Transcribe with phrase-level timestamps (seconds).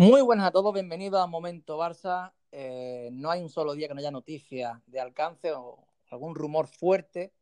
[0.00, 2.32] Muy buenas a todos, bienvenidos a Momento Barça.
[2.52, 6.68] Eh, no hay un solo día que no haya noticias de alcance o algún rumor
[6.68, 7.34] fuerte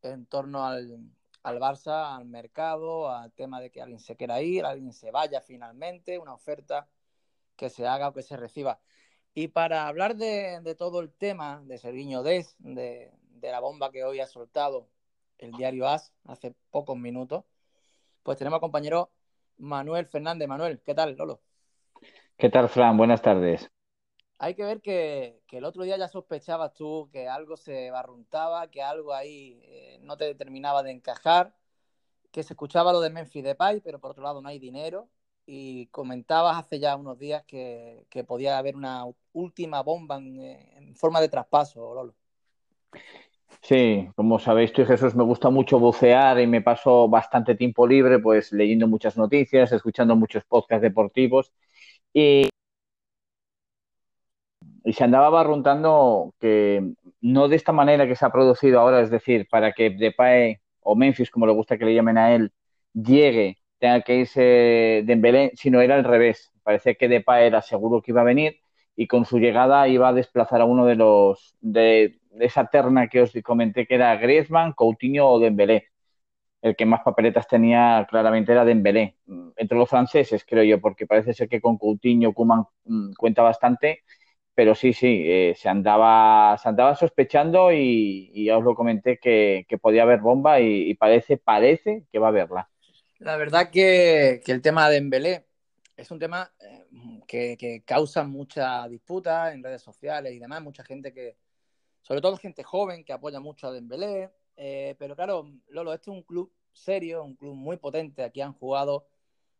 [0.00, 1.10] en torno al,
[1.44, 6.18] Barça, al mercado, al tema de que alguien se quiera ir, alguien se vaya finalmente,
[6.18, 6.88] una oferta
[7.54, 8.80] que se haga o que se reciba.
[9.34, 14.04] Y para hablar de, todo el tema de Sergiño Des, de, de la bomba que
[14.04, 14.88] hoy ha soltado
[15.36, 17.44] el diario AS hace pocos minutos,
[18.22, 19.10] pues tenemos al compañero
[19.58, 20.48] Manuel Fernández.
[20.48, 21.42] Manuel, ¿qué tal, Lolo?
[22.40, 22.96] ¿Qué tal, Fran?
[22.96, 23.70] Buenas tardes.
[24.38, 28.82] Hay que ver que, el otro día ya sospechabas tú que algo se barruntaba, que
[28.82, 31.54] algo ahí eh, no te terminaba de encajar,
[32.32, 35.10] que se escuchaba lo de Memphis Depay, pero por otro lado no hay dinero.
[35.44, 41.20] Y comentabas hace ya unos días que, podía haber una última bomba en, en, forma
[41.20, 42.14] de traspaso, Lolo.
[43.60, 47.86] Sí, como sabéis tú y Jesús, me gusta mucho bucear y me paso bastante tiempo
[47.86, 51.52] libre, pues leyendo muchas noticias, escuchando muchos podcasts deportivos
[52.12, 52.48] y,
[54.92, 59.46] se andaba barruntando que no de esta manera que se ha producido ahora, es decir,
[59.50, 62.52] para que Depay o Memphis, como le gusta que le llamen a él,
[62.94, 66.50] llegue, tenga que irse Dembélé, sino era al revés.
[66.62, 68.60] Parecía que Depay era seguro que iba a venir
[68.96, 73.22] y con su llegada iba a desplazar a uno de los de, esa terna que
[73.22, 75.89] os comenté que era Griezmann, Coutinho o Dembélé
[76.62, 79.16] el que más papeletas tenía claramente era Dembélé.
[79.56, 84.02] Entre los franceses, creo yo, porque parece ser que con Coutinho, Kuman mm, cuenta bastante,
[84.54, 89.64] pero sí, sí, eh, se, andaba, se andaba sospechando y, ya os lo comenté que,
[89.80, 92.70] podía haber bomba y, parece, parece que va a haberla.
[93.18, 95.46] La verdad que, el tema de Dembélé
[95.96, 101.12] es un tema eh, que, causa mucha disputa en redes sociales y demás, mucha gente
[101.12, 101.36] que,
[102.02, 104.30] sobre todo gente joven que apoya mucho a Dembélé,
[104.62, 108.22] eh, pero claro, Lolo, este es un club serio, un club muy potente.
[108.22, 109.06] Aquí han jugado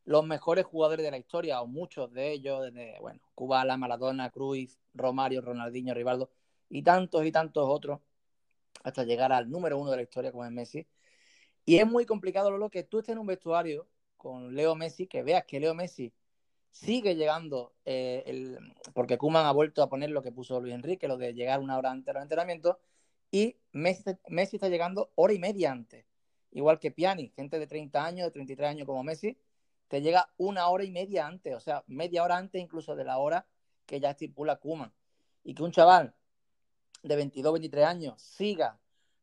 [0.04, 4.78] los mejores jugadores de la historia, o muchos de ellos, desde, bueno, Cubala, Maradona, Cruz,
[4.92, 6.30] Romario, Ronaldinho, Rivaldo,
[6.68, 8.00] y tantos y tantos otros,
[8.84, 10.86] hasta llegar al número uno de la historia, como es Messi.
[11.64, 13.88] Y es muy complicado, Lolo, que tú estés en un vestuario
[14.18, 16.12] con Leo Messi, que veas que Leo Messi
[16.70, 18.58] sigue llegando, eh,
[18.92, 21.78] porque Kuman ha vuelto a poner lo que puso Luis Enrique, lo de llegar una
[21.78, 22.78] hora antes del entrenamiento,
[23.30, 26.04] y Messi, está llegando hora y media antes.
[26.52, 29.38] Igual que Piani, gente de 30 años, de 33 años como Messi,
[29.88, 33.18] te llega una hora y media antes, o sea, media hora antes incluso de la
[33.18, 33.46] hora
[33.86, 34.92] que ya estipula Kuma.
[35.44, 36.14] Y que un chaval
[37.02, 38.78] de 22, 23 años siga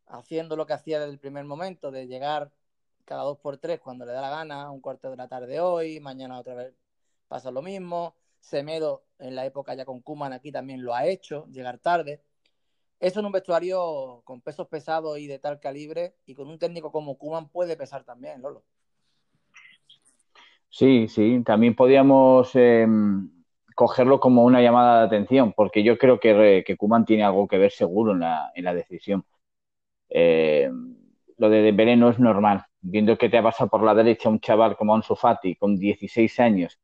[0.07, 2.51] haciendo lo que hacía desde el primer momento, de llegar
[3.06, 6.00] cada dos por tres cuando le da la gana, un cuarto de la tarde hoy,
[6.00, 6.73] mañana otra vez
[7.28, 8.16] pasa lo mismo.
[8.40, 12.22] Semedo en la época ya con Kuman aquí también lo ha hecho, llegar tarde.
[13.00, 16.91] Eso en un vestuario con pesos pesados y de tal calibre y con un técnico
[16.91, 18.63] como Kuman puede pesar también, Lolo.
[20.69, 23.30] Sí, sí, también podríamos em,
[23.75, 27.58] cogerlo como una llamada de atención, porque yo creo que, que Kuman tiene algo que
[27.58, 29.24] ver seguro en la, en la decisión.
[30.09, 30.96] Em,
[31.38, 32.66] lo de Dembélé no es normal.
[32.81, 36.40] Viendo que te ha pasado por la derecha un chaval como Ansu Fati con 16
[36.40, 36.79] años,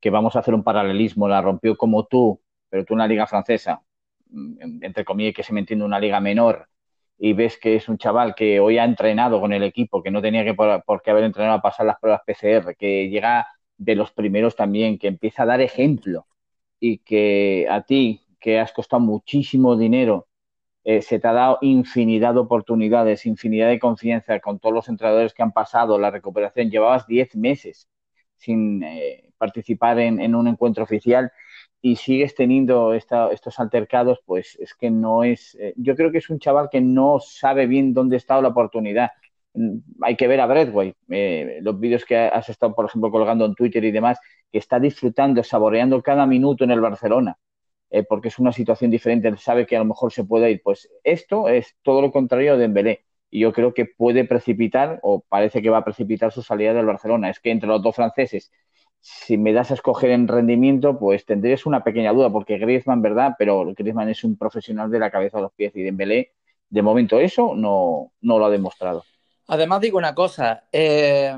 [0.00, 3.26] que vamos a hacer un paralelismo, la rompió como tú, pero tú en la liga
[3.26, 3.82] francesa,
[4.80, 6.68] entre comillas, que se me entiende una liga menor
[7.18, 10.20] y ves que es un chaval que hoy ha entrenado con el equipo, que no
[10.22, 14.12] tenía que por, qué haber entrenado a pasar las pruebas PCR, que llega de los
[14.12, 16.26] primeros también, que empieza a dar ejemplo
[16.80, 20.28] y que a ti, que has costado muchísimo dinero,
[20.84, 25.32] eh, se te ha dado infinidad de oportunidades, infinidad de confianza con todos los entrenadores
[25.32, 27.88] que han pasado, la recuperación, llevabas 10 meses
[28.36, 31.30] sin eh, participar en, un encuentro oficial
[31.82, 35.56] y sigues teniendo estos altercados, pues es que no es.
[35.56, 39.10] Eh, yo creo que es un chaval que no sabe bien dónde está la oportunidad.
[39.54, 43.44] Mm, hay que ver a Bradway, eh, los vídeos que has estado, por ejemplo, colgando
[43.44, 44.18] en Twitter y demás,
[44.50, 47.36] que está disfrutando, saboreando cada minuto en el Barcelona,
[47.90, 50.62] eh, porque es una situación diferente, sabe que a lo mejor se puede ir.
[50.62, 53.04] Pues esto es todo lo contrario de Dembélé.
[53.30, 56.86] Y yo creo que puede precipitar, o parece que va a precipitar su salida del
[56.86, 57.30] Barcelona.
[57.30, 58.52] Es que entre los dos franceses
[59.02, 63.34] si me das a escoger en rendimiento, pues tendrías una pequeña duda, porque Griezmann, ¿verdad?
[63.36, 66.32] Pero Griezmann es un profesional de la cabeza a los pies y Dembélé,
[66.70, 69.04] de momento eso no, no lo ha demostrado.
[69.48, 71.36] Además digo una cosa, eh,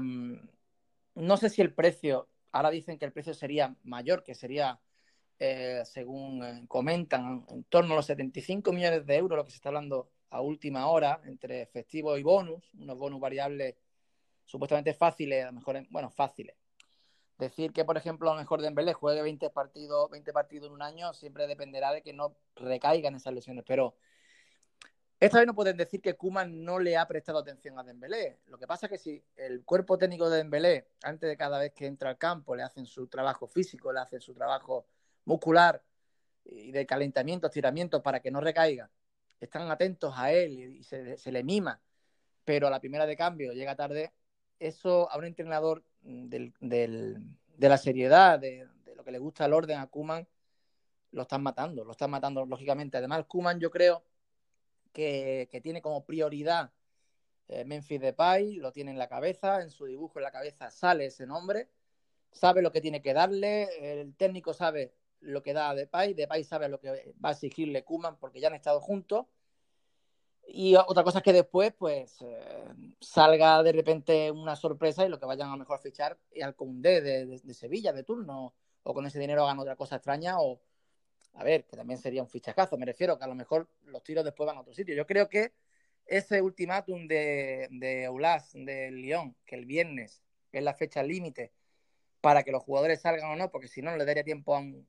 [1.15, 4.79] no sé si el precio, ahora dicen que el precio sería mayor, que sería,
[5.39, 9.57] eh, según eh, comentan, en torno a los 75 millones de euros, lo que se
[9.57, 13.75] está hablando a última hora, entre efectivo y bonus, unos bonus variables
[14.45, 16.55] supuestamente fáciles, a lo mejor, bueno, fáciles,
[17.39, 20.83] Decir que, por ejemplo, a lo mejor Dembélé juegue 20 partidos, 20 partidos en un
[20.83, 23.65] año siempre dependerá de que no recaigan esas lesiones.
[23.67, 23.97] Pero
[25.21, 28.41] Esta vez no pueden decir que Kuman no le ha prestado atención a Dembélé.
[28.47, 31.73] Lo que pasa es que si el cuerpo técnico de Dembélé, antes de cada vez
[31.73, 34.87] que entra al campo, le hacen su trabajo físico, le hacen su trabajo
[35.25, 35.83] muscular
[36.45, 38.91] y de calentamiento, estiramientos para que no recaiga,
[39.41, 41.81] están atentos a él y se, le mima,
[42.45, 44.13] pero a la primera de cambio llega tarde,
[44.59, 49.87] eso a un entrenador de la seriedad, de, lo que le gusta el orden a
[49.87, 50.27] Kuman,
[51.13, 52.99] lo están matando, lo están matando lógicamente.
[52.99, 54.05] Además, Kuman yo creo
[54.93, 56.73] que, tiene como prioridad
[57.49, 61.07] eh, Memphis Depay, lo tiene en la cabeza, en su dibujo en la cabeza sale
[61.07, 61.69] ese nombre,
[62.33, 66.45] sabe lo que tiene que darle, el técnico sabe lo que da a Depay, Depay
[66.45, 69.27] sabe lo que va a exigirle Kuman porque ya han estado juntos.
[70.47, 72.69] Y otra cosa es que después, pues, eh,
[73.01, 77.01] salga de repente una sorpresa y lo que vayan a mejor fichar es al Condé
[77.01, 80.61] de, de, Sevilla de turno, o con ese dinero hagan otra cosa extraña, o,
[81.35, 84.25] a ver, que también sería un fichacazo, me refiero, que a lo mejor los tiros
[84.25, 84.95] después van a otro sitio.
[84.95, 85.55] Yo creo que
[86.07, 91.53] ese ultimátum de, de Aulas, de Lyon, que el viernes es la fecha límite
[92.21, 94.59] para que los jugadores salgan o no, porque si no, no le daría tiempo a
[94.59, 94.87] un,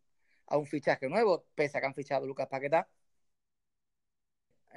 [0.48, 2.88] a un fichaje nuevo, pese a que han fichado Lucas Paqueta,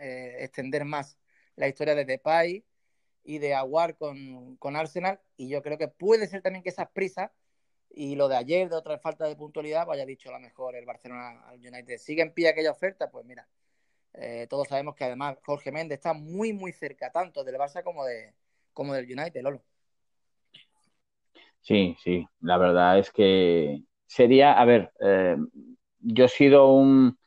[0.01, 1.19] eh, extender más
[1.57, 2.65] la historia de Depay
[3.25, 6.89] y de Aguar con, con Arsenal, y yo creo que puede ser también que esas
[6.91, 7.31] prisas
[7.91, 10.87] y lo de ayer, de otra falta de puntualidad, vaya dicho a lo mejor el
[10.87, 11.99] Barcelona al United.
[11.99, 13.11] ¿Sigue en pie aquella oferta?
[13.11, 13.49] Pues mira,
[14.15, 18.05] eh, todos sabemos que además Jorge Méndez está muy, muy cerca tanto del Barça como,
[18.05, 18.35] de,
[18.73, 19.63] como del United, Lolo.
[21.61, 25.37] Sí, sí, la verdad es que sería, a ver, eh,
[25.99, 27.19] yo he sido un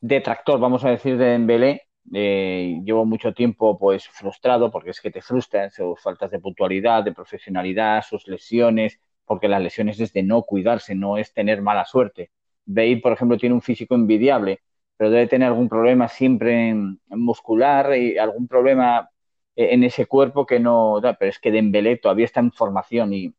[0.00, 1.87] detractor, vamos a decir, de Dembélé.
[2.14, 7.04] Eh, llevo mucho tiempo pues frustrado porque es que te frustran sus faltas de puntualidad,
[7.04, 11.84] de profesionalidad, sus lesiones, porque las lesiones es de no cuidarse, no es tener mala
[11.84, 12.30] suerte.
[12.64, 14.60] Bale, por ejemplo, tiene un físico envidiable,
[14.96, 16.74] pero debe tener algún problema siempre
[17.08, 19.10] muscular y algún problema
[19.56, 21.00] eh, en ese cuerpo que no...
[21.02, 23.34] Pero es que Dembélé todavía está en formación y,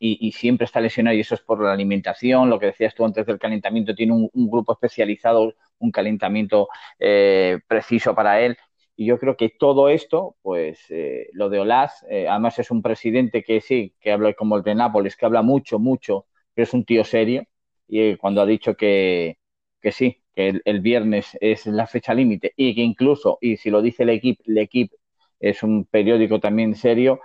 [0.00, 3.26] y, siempre está lesionado y eso es por la alimentación, lo que decías tú antes
[3.26, 6.68] del calentamiento, tiene un, grupo especializado, un calentamiento
[6.98, 8.56] eh, preciso para él
[9.00, 12.82] y yo creo que todo esto, pues eh, lo de Olas, eh, además es un
[12.82, 16.74] presidente que sí, que habla como el de Nápoles, que habla mucho, mucho, pero es
[16.74, 17.44] un tío serio.
[17.88, 19.38] Y cuando ha dicho que,
[19.80, 23.80] que sí, que el, viernes es la fecha límite y que incluso, y si lo
[23.80, 24.96] dice el equipo, el equipo
[25.40, 27.20] es un periódico también serio,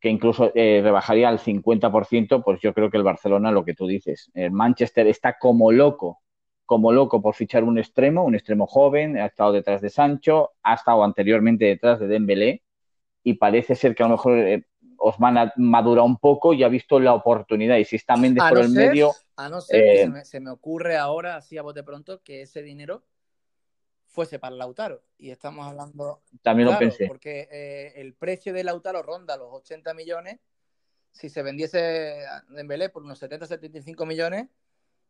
[0.00, 4.30] que incluso rebajaría al 50%, pues yo creo que el Barcelona, lo que tú dices,
[4.34, 6.20] el Manchester está como loco
[6.66, 10.74] como loco por fichar un extremo, un extremo joven, ha estado detrás de Sancho, ha
[10.74, 12.62] estado anteriormente detrás de Dembélé
[13.22, 14.66] y parece ser que a lo mejor eh,
[14.98, 18.58] Osman ha madurado un poco y ha visto la oportunidad y si está Méndez por
[18.58, 19.12] el medio...
[19.36, 22.62] A no ser que eh, se me, ocurre ahora, así a bote pronto, que ese
[22.62, 23.04] dinero
[24.06, 25.02] fuese para Lautaro.
[25.18, 26.22] Y estamos hablando...
[26.42, 27.06] También lo pensé.
[27.06, 30.40] Porque eh, el precio de Lautaro ronda los 80 millones.
[31.12, 34.48] Si se vendiese Dembélé por unos 70-75 millones,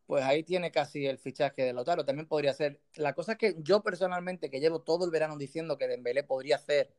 [0.07, 2.05] pues ahí tiene casi el fichaje de Lautaro.
[2.05, 2.81] También podría ser.
[2.95, 6.55] La cosa es que yo personalmente, que llevo todo el verano diciendo que Dembélé podría
[6.55, 6.95] hacer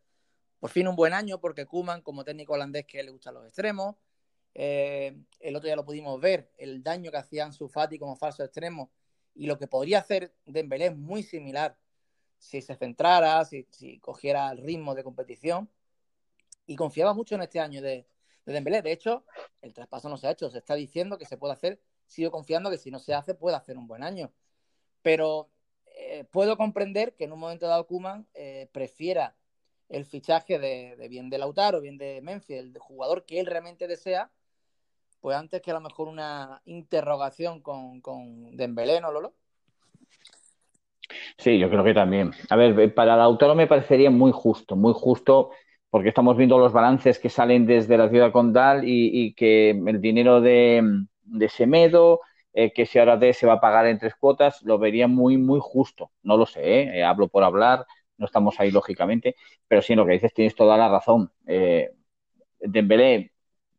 [0.60, 3.96] por fin un buen año, porque Kuman, como técnico holandés, que le gustan los extremos.
[4.55, 8.44] Eh, el otro día lo pudimos ver, el daño que hacían su Fati como falso
[8.44, 8.93] extremo.
[9.34, 11.78] Y lo que podría hacer Dembélé es muy similar
[12.38, 13.66] si se centrara, si,
[14.00, 15.70] cogiera el ritmo de competición.
[16.66, 18.06] Y confiaba mucho en este año de,
[18.44, 18.82] de Dembélé.
[18.82, 19.25] De hecho,
[19.62, 20.50] el traspaso no se ha hecho.
[20.50, 23.56] Se está diciendo que se puede hacer sigo confiando que si no se hace, puede
[23.56, 24.32] hacer un buen año.
[25.03, 25.48] Pero
[25.96, 29.36] eh, puedo comprender que en un momento dado Kuman eh, prefiera
[29.88, 34.31] el fichaje de, bien de Lautaro, bien de Memphis, el jugador que él realmente desea,
[35.20, 39.34] pues antes que a lo mejor una interrogación con, con Dembélé, ¿no, Lolo?
[41.38, 42.32] Sí, yo creo que también.
[42.50, 45.50] A ver, para Lautaro me parecería muy justo, muy justo,
[45.91, 50.43] porque estamos viendo los balances que salen desde la ciudad condal y que el dinero
[50.43, 52.20] de, de Semedo,
[52.53, 55.61] eh, que si ahora se va a pagar en tres cuotas, lo vería muy, muy
[55.63, 56.11] justo.
[56.23, 56.99] No lo sé, ¿eh?
[56.99, 59.37] Eh, hablo por hablar, no estamos ahí lógicamente,
[59.69, 61.31] pero sí, en lo que dices tienes toda la razón.
[61.47, 61.91] Eh,
[62.61, 63.32] Dembélé,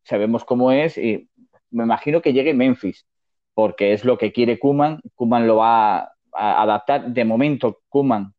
[0.03, 1.29] sabemos cómo es y
[1.71, 3.05] me imagino que llegue Memphis,
[3.53, 5.01] porque es lo que quiere Kuman.
[5.15, 7.07] Kuman lo va a, adaptar.
[7.11, 8.33] De momento, Kuman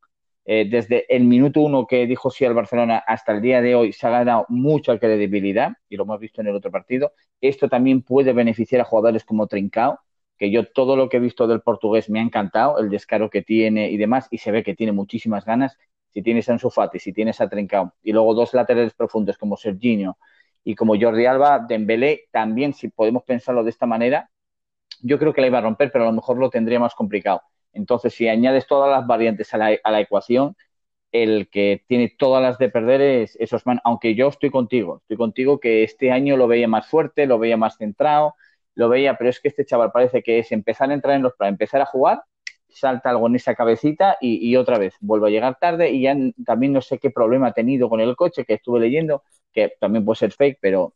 [0.68, 4.06] desde el minuto uno que dijo sí al Barcelona hasta el día de hoy se
[4.06, 8.32] ha ganado mucha credibilidad y lo hemos visto en el otro partido esto también puede
[8.32, 9.98] beneficiar a jugadores como Trincao,
[10.38, 13.42] que yo todo lo que he visto del portugués me ha encantado, el descaro que
[13.42, 15.76] tiene y demás, y se ve que tiene muchísimas ganas.
[16.10, 19.56] Si tienes a Ansu Fati, si tienes a Trincao, y luego dos laterales profundos como
[19.56, 20.18] Serginho
[20.64, 24.30] y como Jordi Alba, Dembélé, también si podemos pensarlo de esta manera,
[25.02, 27.42] yo creo que la iba a romper, pero a lo mejor lo tendría más complicado.
[27.72, 30.56] Entonces, si añades todas las variantes a la, a la ecuación,
[31.12, 35.16] el que tiene todas las de perder es, es Osman, aunque yo estoy contigo, estoy
[35.16, 38.34] contigo que este año lo veía más fuerte, lo veía más centrado,
[38.74, 41.34] lo veía, pero es que este chaval parece que es empezar a entrar en los
[41.34, 42.22] planes, empezar a jugar,
[42.68, 46.72] salta algo en esa cabecita y, otra vez vuelvo a llegar tarde y ya también
[46.72, 50.18] no sé qué problema ha tenido con el coche que estuve leyendo, que también puede
[50.18, 50.94] ser fake, pero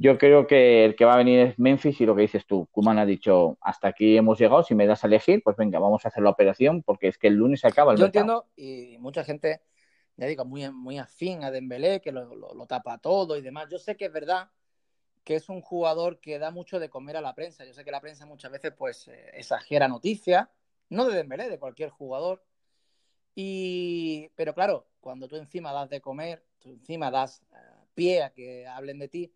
[0.00, 2.66] yo creo que el que va a venir es Memphis y lo que dices tú,
[2.72, 6.06] Kuman ha dicho, hasta aquí hemos llegado, si me das a elegir, pues venga, vamos
[6.06, 8.96] a hacer la operación porque es que el lunes se acaba el Yo entiendo y
[8.98, 9.60] mucha gente,
[10.16, 13.68] ya digo, muy, muy afín a Dembélé, que lo, lo, tapa todo y demás.
[13.70, 14.48] Yo sé que es verdad
[15.22, 17.66] que es un jugador que da mucho de comer a la prensa.
[17.66, 20.48] Yo sé que la prensa muchas veces pues eh, exagera noticias,
[20.88, 22.42] no de Dembélé, de cualquier jugador.
[23.34, 27.56] Y, pero claro, cuando tú encima das de comer, tú encima das eh,
[27.92, 29.34] pie a que hablen de ti,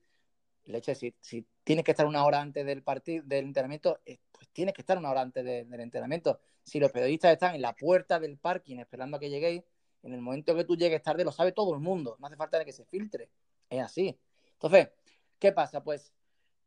[0.67, 4.75] leche, si, tienes que estar una hora antes del partido, del entrenamiento, eh, pues tienes
[4.75, 6.41] que estar una hora antes del entrenamiento.
[6.63, 9.63] Si los periodistas están en la puerta del parking esperando a que lleguéis,
[10.05, 12.17] en el momento que tú llegues tarde lo sabe todo el mundo.
[12.21, 13.31] No hace falta que se filtre.
[13.71, 14.19] Es así.
[14.53, 14.91] Entonces,
[15.39, 15.83] ¿qué pasa?
[15.83, 16.13] Pues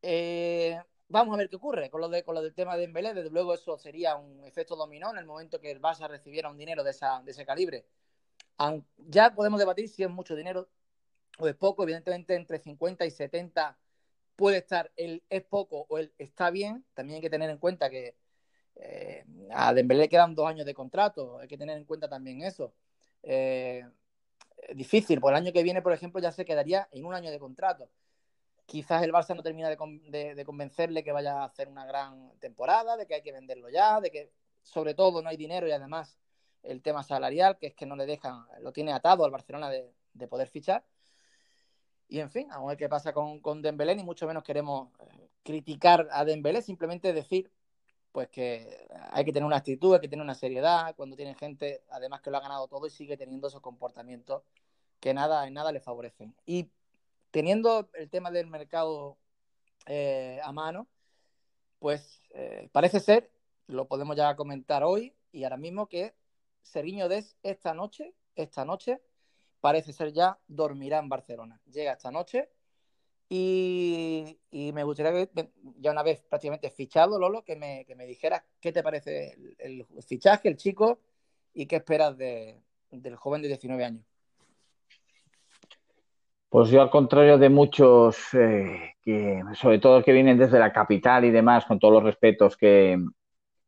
[0.02, 3.14] eh, vamos a ver qué ocurre con lo, de, con lo del tema de Embelé.
[3.14, 6.58] Desde luego eso sería un efecto dominó en el momento que el Barça recibiera un
[6.58, 7.86] dinero de, esa, de ese calibre.
[8.98, 10.68] ya podemos debatir si es mucho dinero
[11.38, 11.84] o es poco.
[11.84, 13.78] Evidentemente entre 50 y 70
[14.38, 16.86] puede estar el es poco o el está bien.
[16.94, 18.16] También hay que tener en cuenta que
[18.76, 21.40] eh, a Dembélé quedan dos años de contrato.
[21.40, 22.74] Hay que tener en cuenta también eso.
[23.24, 23.84] Eh,
[24.74, 27.40] difícil, por el año que viene, por ejemplo, ya se quedaría en un año de
[27.40, 27.90] contrato.
[28.66, 33.08] Quizás el Barça no termina de, convencerle que vaya a hacer una gran temporada, de
[33.08, 36.18] que hay que venderlo ya, de que sobre todo no hay dinero y además
[36.64, 40.28] el tema salarial, que es que no le dejan, lo tiene atado al Barcelona de,
[40.28, 40.84] poder fichar.
[42.08, 44.90] Y en fin, vamos a ver qué pasa con, con Dembélé, ni mucho menos queremos
[45.00, 47.52] eh, criticar a Dembélé, simplemente decir
[48.18, 51.84] pues que hay que tener una actitud, hay que tener una seriedad cuando tiene gente,
[51.90, 54.42] además que lo ha ganado todo y sigue teniendo esos comportamientos
[55.00, 56.34] que nada, en nada le favorecen.
[56.46, 56.72] Y
[57.30, 59.18] teniendo el tema del mercado
[59.86, 60.88] eh, a mano,
[61.78, 63.30] pues eh, parece ser,
[63.68, 66.16] lo podemos ya comentar hoy y ahora mismo que
[66.64, 69.00] Seriño Des esta noche, esta noche,
[69.62, 71.60] parece ser ya dormirá en Barcelona.
[71.72, 72.50] Llega esta noche
[73.30, 75.50] y, me gustaría que,
[75.80, 79.86] ya una vez prácticamente fichado, Lolo, que me, que me dijeras qué te parece el,
[80.08, 81.00] fichaje, el chico,
[81.54, 82.62] y qué esperas de,
[82.92, 84.06] del joven de 19 años.
[86.50, 91.26] Pues yo, al contrario de muchos, eh, que, sobre todo que vienen desde la capital
[91.26, 92.98] y demás, con todos los respetos, que,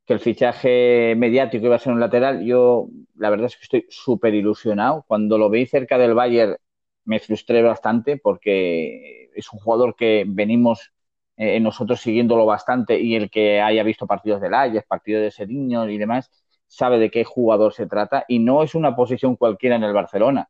[0.10, 3.86] que el fichaje mediático iba a ser un lateral, yo la verdad es que estoy
[3.90, 5.06] súper ilusionado.
[5.08, 6.58] Cuando lo vi cerca del Bayern
[7.06, 10.92] me frustré bastante porque es un jugador que venimos
[11.38, 15.88] eh, nosotros siguiéndolo bastante y el que haya visto partidos del Ajax, partidos de Seriño
[15.88, 16.32] y demás,
[16.66, 20.50] sabe de qué jugador se trata y no es una posición cualquiera en el Barcelona.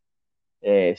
[0.61, 0.95] Eh,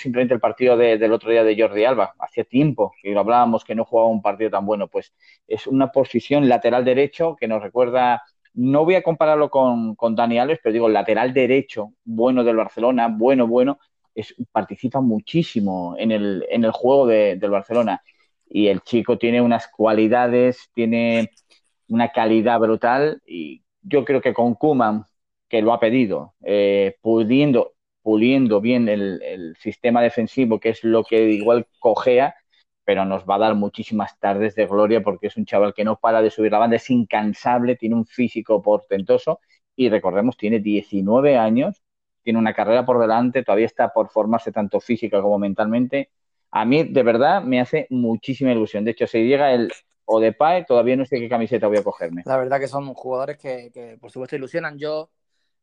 [0.00, 2.14] simplemente el partido del otro día de Jordi Alba.
[2.18, 4.88] Hacía tiempo que lo hablábamos que no jugaba un partido tan bueno.
[4.88, 5.14] Pues
[5.46, 8.22] es una posición lateral derecho que nos recuerda.
[8.54, 13.08] No voy a compararlo con, con Dani Alves, pero digo, lateral derecho, bueno del Barcelona,
[13.08, 13.78] bueno, bueno,
[14.52, 18.02] participa muchísimo en el, en el juego del Barcelona.
[18.48, 21.30] Y el chico tiene unas cualidades, tiene
[21.88, 23.22] una calidad brutal.
[23.26, 25.04] Y yo creo que con Kuman,
[25.48, 27.74] que lo ha pedido, eh, pudiendo,
[28.08, 32.34] puliendo bien el, sistema defensivo, que es lo que igual cojea,
[32.82, 35.96] pero nos va a dar muchísimas tardes de gloria porque es un chaval que no
[35.98, 39.40] para de subir la banda, es incansable, tiene un físico portentoso
[39.76, 41.82] y recordemos, tiene 19 años
[42.22, 46.10] tiene una carrera por delante, todavía está por formarse tanto física como mentalmente.
[46.50, 48.86] A mí, de verdad, me hace muchísima ilusión.
[48.86, 49.70] De hecho, si llega el
[50.06, 52.22] Odepae, todavía no sé qué camiseta voy a cogerme.
[52.24, 54.78] La verdad que son jugadores que, por supuesto, ilusionan.
[54.78, 55.10] Yo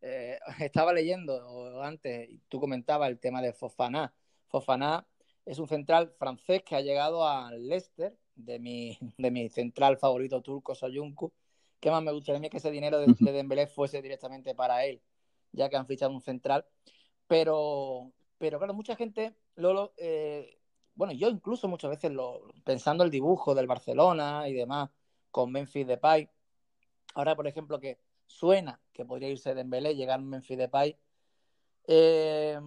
[0.06, 4.14] eh, estaba leyendo antes, tú comentabas el tema de Fofana.
[4.48, 5.06] Fofana
[5.46, 10.42] es un central francés que ha llegado al Leicester, de mi, de mi central favorito
[10.42, 11.34] turco, Soyuncu.
[11.80, 15.02] ¿Qué más me gustaría que ese dinero de, de Dembélé fuese directamente para él?
[15.56, 16.66] ya que han fichado un central.
[17.28, 20.60] Pero, pero claro, mucha gente, Lolo, eh,
[20.96, 24.90] bueno, yo incluso muchas veces lo, pensando el dibujo del Barcelona y demás,
[25.32, 26.30] con Memphis Depay,
[27.16, 30.98] ahora por ejemplo que suena que podría irse de Dembélé, llegar Memphis Depay,
[31.88, 32.60] eh,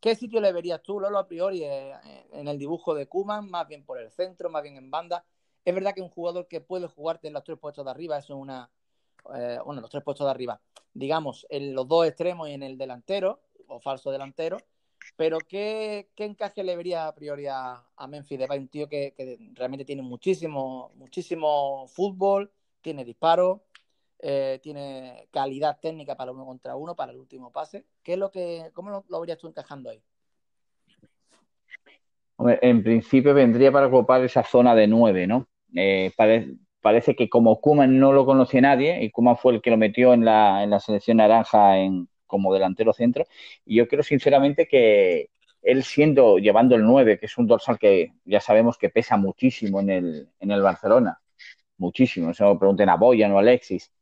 [0.00, 1.94] ¿qué sitio le verías tú, Lolo, a priori eh,
[2.32, 3.48] en el dibujo de Kuman?
[3.50, 5.24] Más bien por el centro, más bien en banda.
[5.64, 8.34] Es verdad que un jugador que puede jugarte en los tres puestos de arriba, eso
[8.34, 8.70] es una,
[9.34, 10.60] eh, bueno, los tres puestos de arriba,
[10.94, 14.58] digamos, en los dos extremos y en el delantero, o falso delantero,
[15.16, 18.58] pero ¿qué, encaje le vería a priori a, Memphis Depay?
[18.58, 19.14] Un tío que,
[19.54, 22.50] realmente tiene muchísimo, muchísimo fútbol,
[22.80, 23.64] tiene disparo,
[24.20, 27.84] eh, tiene calidad técnica para uno contra uno, para el último pase.
[28.02, 30.02] ¿Qué es lo que, ¿Cómo lo, lo verías tú encajando ahí?
[32.60, 35.48] en principio vendría para ocupar esa zona de nueve, ¿no?
[35.74, 36.12] Eh,
[36.80, 40.14] parece que como Kuman no lo conoce nadie, y Kuman fue el que lo metió
[40.14, 43.24] en la, en la selección naranja en, como delantero centro,
[43.64, 45.30] y yo creo sinceramente que
[45.62, 49.80] él siendo, llevando el 9, que es un dorsal que ya sabemos que pesa muchísimo
[49.80, 51.20] en el, en el Barcelona,
[51.76, 53.92] muchísimo, se lo pregunten a Boyan o a Alexis,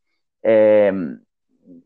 [0.46, 0.92] eh,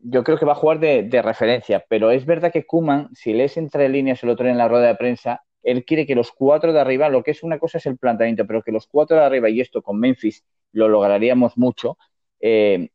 [0.03, 3.33] yo creo que va a jugar de, de, referencia, pero es verdad que Kuman, si
[3.33, 6.31] lees entre líneas el otro día en la rueda de prensa, él quiere que los
[6.31, 9.17] cuatro de arriba, lo que es una cosa es el planteamiento, pero que los cuatro
[9.17, 11.97] de arriba, y esto con Memphis lo lograríamos mucho,
[12.39, 12.89] eh,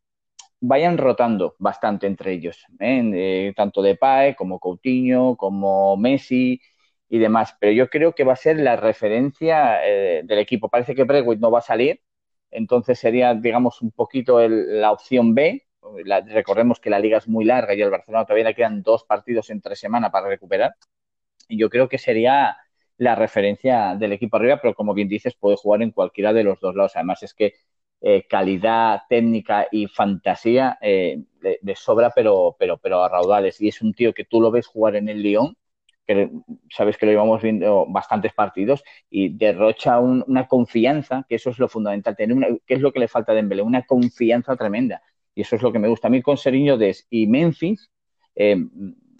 [0.59, 3.01] vayan rotando bastante entre ellos, ¿eh?
[3.13, 6.59] Eh, tanto Depay como Coutinho, como Messi
[7.09, 7.55] y demás.
[7.59, 10.69] Pero yo creo que va a ser la referencia eh, del equipo.
[10.69, 12.01] Parece que Breguet no va a salir,
[12.51, 15.63] entonces sería, digamos, un poquito el, la opción B.
[16.27, 19.49] Recordemos que la liga es muy larga y al Barcelona todavía le quedan dos partidos
[19.49, 20.73] en tres semanas para recuperar
[21.49, 22.57] yo creo que sería
[22.97, 26.59] la referencia del equipo arriba, pero como bien dices, puede jugar en cualquiera de los
[26.59, 26.93] dos lados.
[26.95, 27.53] Además, es que
[28.01, 33.61] eh, calidad técnica y fantasía eh, de, de, sobra, pero, pero, pero a raudales.
[33.61, 35.55] Y es un tío que tú lo ves jugar en el Lyon,
[36.07, 36.31] que
[36.69, 41.59] sabes que lo llevamos viendo bastantes partidos, y derrocha un, una confianza, que eso es
[41.59, 43.61] lo fundamental, tener una, ¿qué es lo que le falta a Dembélé?
[43.61, 45.01] Una confianza tremenda.
[45.35, 46.07] Y eso es lo que me gusta.
[46.07, 47.91] A mí con Seriño Des y Memphis,
[48.33, 48.55] eh,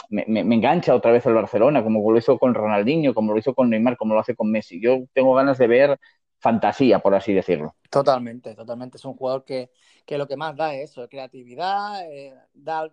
[0.10, 3.40] me, me, me, engancha otra vez el Barcelona, como lo hizo con Ronaldinho, como lo
[3.40, 4.80] hizo con Neymar, como lo hace con Messi.
[4.82, 6.00] Yo tengo ganas de ver
[6.40, 7.76] fantasía, por así decirlo.
[7.90, 8.98] Totalmente, totalmente.
[8.98, 9.72] Es un jugador que,
[10.06, 12.90] que lo que más da es eso, creatividad, eh, da,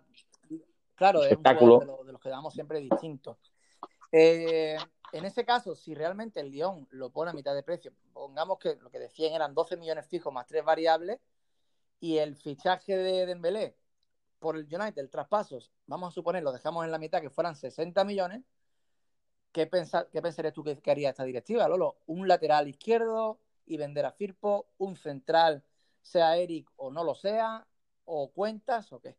[0.95, 1.75] claro, Espectáculo.
[1.75, 3.37] es un jugador de, lo, de los que damos siempre distintos.
[4.17, 4.77] Eh,
[5.11, 8.77] en ese caso, si realmente el Lyon lo pone a mitad de precio, pongamos que
[8.77, 11.19] lo que decían eran 12 millones fijos más tres variables,
[11.99, 13.75] y el fichaje de Dembélé
[14.39, 17.57] por el United, el traspasos, vamos a suponer, lo dejamos en la mitad, que fueran
[17.57, 18.41] 60 millones,
[19.51, 21.97] ¿qué, pensar, pensarías tú que, que, haría esta directiva, Lolo?
[22.05, 24.67] ¿Un lateral izquierdo y vender a Firpo?
[24.77, 25.61] ¿Un central,
[26.01, 27.67] sea Eric o no lo sea?
[28.05, 29.17] ¿O cuentas o qué?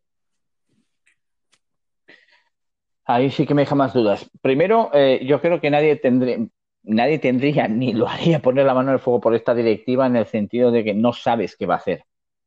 [3.06, 4.28] Ahí sí que me deja más dudas.
[4.42, 6.38] Primero, eh, yo creo que nadie tendría,
[7.68, 10.72] ni lo haría poner la mano en el fuego por esta directiva en el sentido
[10.72, 12.04] de que no sabes qué va a hacer.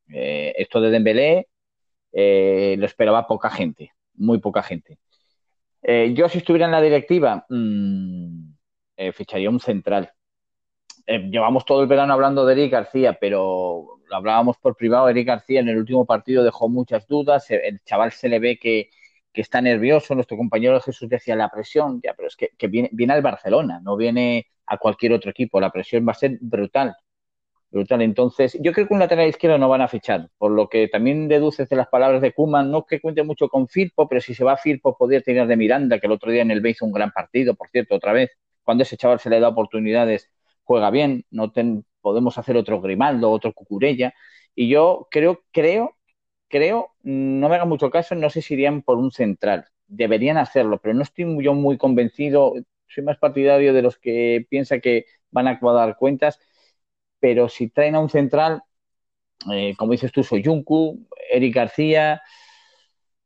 [0.08, 1.48] Eh, esto de Dembélé
[2.12, 4.98] eh, lo esperaba poca gente, muy poca gente.
[5.82, 10.12] Yo si estuviera en la directiva, eh, ficharía un central.
[11.06, 15.08] Llevamos todo el verano hablando de Eric García, pero lo hablábamos por privado.
[15.08, 17.50] Eric García en el último partido dejó muchas dudas.
[17.50, 18.90] El chaval se le ve que,
[19.32, 20.14] que está nervioso.
[20.14, 23.80] Nuestro compañero Jesús decía la presión, ya, pero es que, que viene, viene al Barcelona,
[23.82, 25.60] no viene a cualquier otro equipo.
[25.60, 26.94] La presión va a ser brutal
[27.70, 28.02] brutal.
[28.02, 31.28] Entonces, yo creo que un lateral izquierdo no van a fichar, por lo que también
[31.28, 34.44] deduces de las palabras de Kuman, no que cuente mucho con Firpo, pero si se
[34.44, 36.84] va a Firpo, podría tener de Miranda, que el otro día en el B hizo
[36.84, 38.30] un gran partido, por cierto, otra vez.
[38.62, 40.30] Cuando ese chaval se le da oportunidades,
[40.64, 44.14] juega bien, no ten, podemos hacer otro Grimaldo, otro Cucurella.
[44.54, 45.96] Y yo creo, creo,
[46.50, 49.66] creo, no me haga mucho caso, no sé si irían por un central.
[49.88, 52.54] Deberían hacerlo, pero no estoy yo muy convencido.
[52.88, 56.38] Soy más partidario de los que piensa que van a cuadrar cuentas
[57.20, 58.62] pero si traen a un central,
[59.52, 62.22] eh, como dices tú, Soyuncu, Eric García,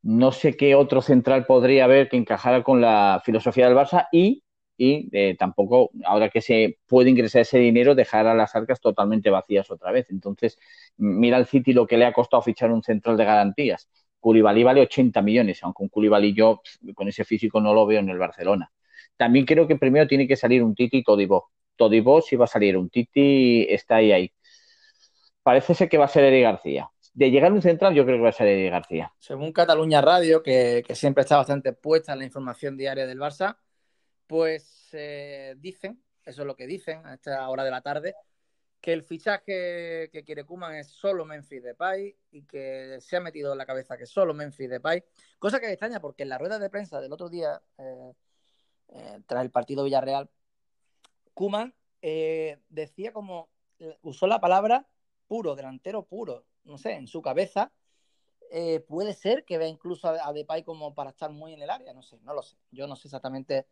[0.02, 4.43] no sé qué otro central podría haber que encajara con la filosofía del Barça y,
[4.76, 9.30] y eh, tampoco, ahora que se puede ingresar ese dinero, dejar a las arcas totalmente
[9.30, 10.06] vacías otra vez.
[10.10, 10.58] Entonces,
[10.96, 13.88] mira al City lo que le ha costado fichar un central de garantías.
[14.18, 16.62] Koulibaly vale 80 millones, aunque un Koulibaly yo
[16.94, 18.72] con ese físico no lo veo en el Barcelona.
[19.16, 21.50] También creo que primero tiene que salir un Titi Todibo.
[21.76, 24.32] Todibo si va a salir un Titi, está ahí ahí.
[25.42, 26.88] Parece ser que va a ser Eric García.
[27.12, 29.12] De llegar un central, yo creo que va a ser Eric García.
[29.18, 33.58] Según Cataluña Radio, que, que siempre está bastante puesta en la información diaria del Barça,
[34.26, 38.14] pues eh, dicen, eso es lo que dicen a esta hora de la tarde,
[38.80, 43.52] que el fichaje que quiere Kuman es solo Memphis Depay y que se ha metido
[43.52, 45.04] en la cabeza que solo Memphis Depay,
[45.38, 48.12] cosa que extraña porque en la rueda de prensa del otro día, eh,
[48.88, 50.30] eh, tras el partido Villarreal,
[51.32, 51.74] Kuman
[52.68, 53.48] decía como,
[54.02, 54.86] usó la palabra
[55.26, 57.72] puro, delantero puro, no sé, en su cabeza.
[58.86, 61.94] Puede ser que vea incluso a, a, Depay como para estar muy en el área,
[61.94, 62.56] no sé, no lo sé.
[62.70, 63.66] Yo no sé exactamente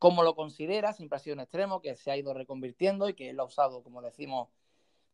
[0.00, 3.30] cómo lo considera, siempre ha sido un extremo que se ha ido reconvirtiendo y que
[3.30, 4.48] él lo ha usado, como decimos,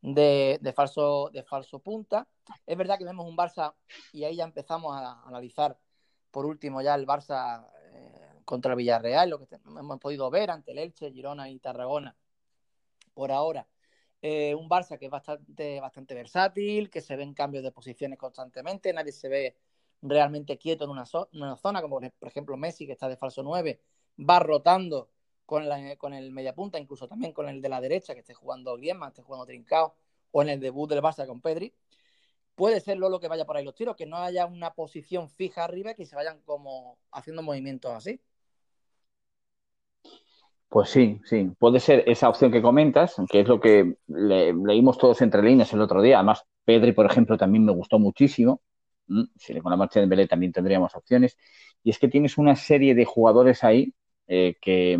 [0.00, 2.28] de, falso, de falso punta.
[2.64, 3.74] Es verdad que vemos un Barça
[4.12, 5.76] y ahí ya empezamos a analizar
[6.30, 10.70] por último ya el Barça eh, contra el Villarreal, lo que hemos podido ver ante
[10.70, 12.16] el Elche, Girona y Tarragona
[13.12, 13.66] por ahora.
[14.22, 18.92] eh, un Barça que es bastante, bastante versátil, que se ven cambios de posiciones constantemente,
[18.92, 19.56] nadie se ve
[20.02, 23.80] realmente quieto en una, zona, como por ejemplo Messi, que está de falso 9,
[24.18, 25.10] va rotando
[25.44, 28.76] con, la, con el mediapunta, incluso también con el de la derecha, que esté jugando
[28.76, 29.94] Griezmann, esté jugando Trincao,
[30.32, 31.72] o en el debut del Barça con Pedri.
[32.54, 35.64] Puede ser lo que vaya por ahí los tiros, que no haya una posición fija
[35.64, 38.20] arriba, que se vayan como haciendo movimientos así.
[40.68, 45.20] Pues sí, sí, puede ser esa opción que comentas, que es lo que leímos todos
[45.22, 46.16] entre líneas el otro día.
[46.16, 48.60] Además, Pedri, por ejemplo, también me gustó muchísimo.
[49.06, 51.36] Mm, si con la marcha de Belé también tendríamos opciones.
[51.82, 53.94] Y es que tienes una serie de jugadores ahí
[54.28, 54.98] eh, que,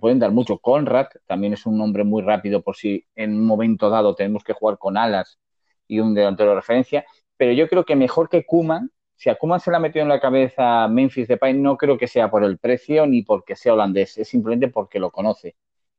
[0.00, 0.58] pueden dar mucho.
[0.58, 4.52] Conrad también es un nombre muy rápido por si en un momento dado tenemos que
[4.52, 5.38] jugar con alas
[5.86, 7.04] y un delantero de referencia.
[7.36, 10.08] Pero yo creo que mejor que Kuman, si a Kuman se le ha metido en
[10.08, 14.18] la cabeza Memphis Depay, no creo que sea por el precio ni porque sea holandés,
[14.18, 15.56] es simplemente porque lo conoce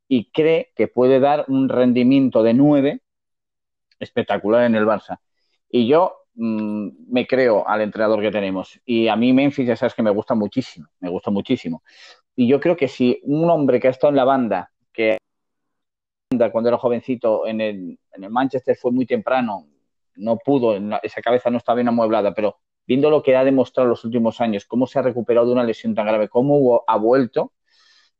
[0.08, 3.02] y cree que puede dar un rendimiento de 9
[3.98, 5.18] espectacular en el Barça.
[5.68, 8.80] Y yo Mm, me creo al entrenador que tenemos.
[8.86, 11.82] Y a mí Memphis ya sabes que me gusta muchísimo, me gusta muchísimo.
[12.40, 15.18] Y yo creo que si un hombre que ha estado en la banda, que
[16.52, 19.66] cuando era jovencito en el, en el Manchester fue muy temprano,
[20.14, 24.04] no pudo, esa cabeza no está bien amueblada, pero viendo lo que ha demostrado los
[24.04, 27.54] últimos años, cómo se ha recuperado de una lesión tan grave, cómo ha vuelto,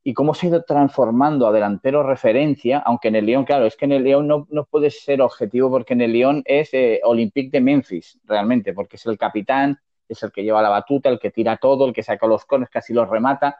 [0.02, 3.76] y cómo se ha ido transformando a delantero referencia, aunque en el León, claro, es
[3.76, 7.00] que en el León no, no puede ser objetivo porque en el León es eh,
[7.04, 9.78] Olympique de Memphis, realmente, porque es el capitán,
[10.08, 12.68] es el que lleva la batuta, el que tira todo, el que saca los cones,
[12.68, 13.58] casi los remata.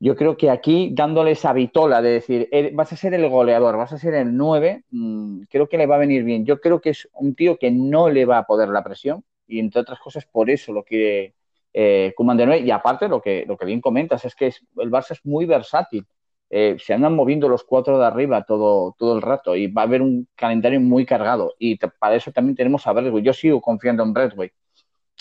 [0.00, 3.92] Yo creo que aquí, dándole esa vitola de decir, vas a ser el goleador, vas
[3.92, 6.44] a ser el 9, mm, creo que le va a venir bien.
[6.44, 9.60] Yo creo que es un tío que no le va a poder la presión y,
[9.60, 11.34] entre otras cosas, por eso lo quiere
[11.74, 15.24] eh, de Y aparte, lo que, lo que bien comentas es que el Barça es
[15.24, 16.06] muy versátil.
[16.50, 19.84] Eh, se andan moviendo los cuatro de arriba todo, todo el rato y va a
[19.86, 21.54] haber un calendario muy cargado.
[21.58, 23.22] Y para eso también tenemos a Bradway.
[23.24, 24.52] Yo sigo confiando en Bradway.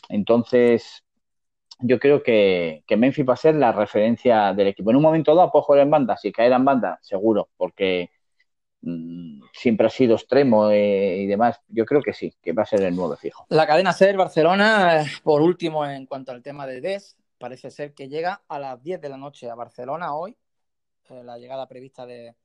[0.09, 1.02] Entonces,
[1.83, 4.89] yo creo que, que, Memphis va a ser la referencia del equipo.
[4.89, 8.09] En un momento dado puedo jugar en banda, si caer en banda, seguro, porque
[8.85, 11.61] Mm, siempre ha sido extremo eh, y demás.
[11.69, 13.45] Yo creo que sí, que va a ser el nuevo fijo.
[13.49, 18.09] La cadena SER Barcelona, por último, en cuanto al tema de DES, parece ser que
[18.09, 20.35] llega a las 10 de la noche a Barcelona hoy.
[21.09, 22.35] Eh, la llegada prevista de,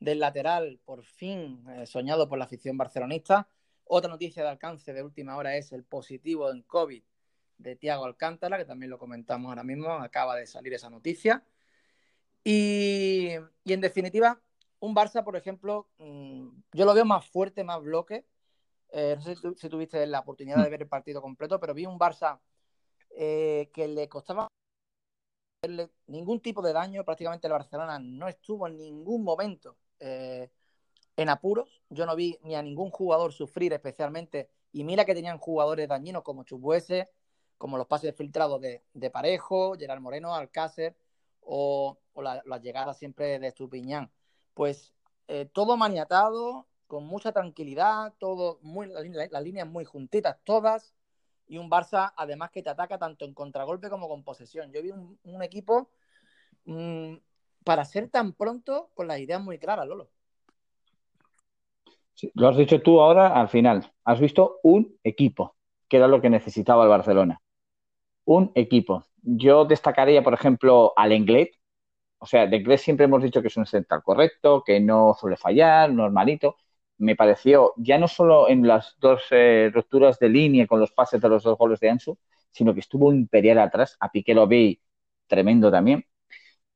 [0.00, 3.46] del lateral, por fin eh, soñado por la afición barcelonista.
[3.84, 7.02] Otra noticia de alcance de última hora es el positivo en COVID
[7.62, 11.44] de Tiago Alcántara, que también lo comentamos ahora mismo, acaba de salir esa noticia.
[12.44, 13.30] Y,
[13.64, 14.40] y en definitiva,
[14.82, 18.26] un Barça, por ejemplo, mm, yo lo veo más fuerte, más bloque.
[18.90, 21.98] Eh, no sé si, tuviste la oportunidad de ver el partido completo, pero vi un
[21.98, 22.40] Barça
[23.10, 24.48] eh, que le costaba
[26.08, 27.04] ningún tipo de daño.
[27.04, 30.50] Prácticamente el Barcelona no estuvo en ningún momento eh,
[31.16, 31.82] en apuros.
[31.88, 34.50] Yo no vi ni a ningún jugador sufrir especialmente.
[34.72, 37.10] Y mira que tenían jugadores dañinos como Chubuese,
[37.62, 40.96] como los pases filtrados de, Parejo, Gerard Moreno, Alcácer
[41.42, 44.10] o, la, llegada siempre de Estupiñán
[44.52, 44.92] pues
[45.28, 50.92] eh, todo maniatado, con mucha tranquilidad, todo muy, las líneas muy juntitas todas,
[51.46, 54.72] y un Barça además que te ataca tanto en contragolpe como con posesión.
[54.72, 55.88] Yo vi un, equipo
[56.64, 57.14] mm,
[57.62, 60.10] para ser tan pronto con las ideas muy claras, Lolo.
[62.34, 63.92] lo has dicho tú ahora al final.
[64.02, 65.54] Has visto un equipo,
[65.86, 67.40] que era lo que necesitaba el Barcelona.
[68.24, 69.04] Un equipo.
[69.22, 71.50] Yo destacaría, por ejemplo, al Englet,
[72.18, 75.36] o sea, de inglés siempre hemos dicho que es un central correcto, que no suele
[75.36, 76.56] fallar, normalito.
[76.98, 81.20] Me pareció, ya no solo en las dos eh, rupturas de línea con los pases
[81.20, 82.18] de los dos goles de Ansu,
[82.52, 83.96] sino que estuvo imperial atrás.
[84.00, 84.80] A Piqué lo vi
[85.28, 86.06] tremendo también.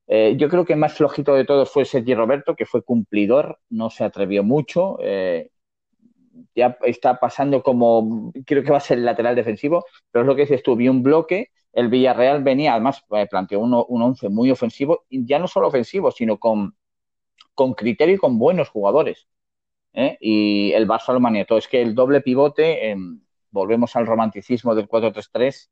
[0.07, 3.59] Eh, yo creo que el más flojito de todos fue Sergi Roberto, que fue cumplidor,
[3.69, 4.97] no se atrevió mucho.
[5.01, 5.51] Eh,
[6.55, 10.35] ya está pasando como, creo que va a ser el lateral defensivo, pero es lo
[10.35, 14.29] que dices tú, vi un bloque el Villarreal venía, además, eh, planteó un, un once
[14.29, 16.75] muy ofensivo, ya no solo ofensivo, sino con,
[17.53, 19.27] con criterio y con buenos jugadores.
[19.93, 20.17] ¿eh?
[20.19, 21.55] Y el Barça lo maniató.
[21.55, 23.21] Es que el doble pivote, em,
[23.51, 25.69] volvemos al romanticismo del 4-3-3,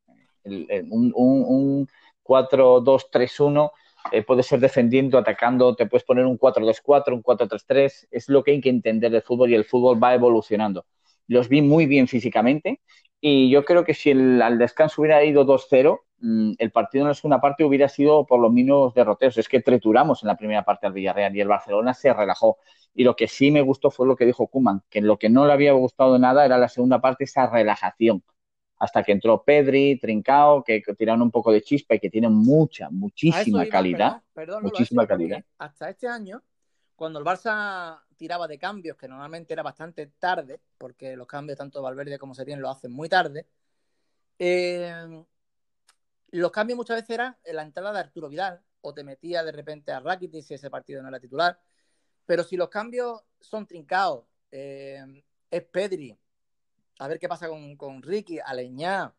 [0.91, 1.87] un, un,
[2.21, 3.71] 4-2-3-1
[4.11, 8.51] eh, puede ser defendiendo, atacando, te puedes poner un 4-2-4, un 4-3-3, es lo que
[8.51, 10.85] hay que entender del fútbol y el fútbol va evolucionando.
[11.27, 12.81] Los vi muy bien físicamente
[13.19, 17.13] y yo creo que si al descanso hubiera ido 2-0, mm, el partido en la
[17.15, 19.37] segunda parte hubiera sido por lo menos derroteros.
[19.37, 22.57] Es que trituramos en la primera parte al Villarreal y el Barcelona se relajó.
[22.93, 25.45] Y lo que sí me gustó fue lo que dijo Kuman, que lo que no
[25.47, 28.23] le había gustado nada era la segunda parte, esa relajación.
[28.85, 32.91] Hasta que entró Pedri, Trincao, que, tiraron un poco de chispa y que tienen mucha,
[32.91, 34.21] muchísima calidad.
[34.61, 35.43] muchísima calidad.
[35.57, 36.43] Hasta este año,
[36.95, 41.81] cuando el Barça tiraba de cambios, que normalmente era bastante tarde, porque los cambios tanto
[41.81, 43.47] Valverde como Setién lo hacen muy tarde,
[44.37, 45.23] eh,
[46.29, 49.91] los cambios muchas veces eran la entrada de Arturo Vidal, o te metía de repente
[49.93, 51.59] a Rakitic si ese partido no era titular.
[52.27, 56.15] Pero si los cambios son trincados, eh, es Pedri,
[56.99, 59.13] a ver qué pasa con, con Ricky, Aleñá,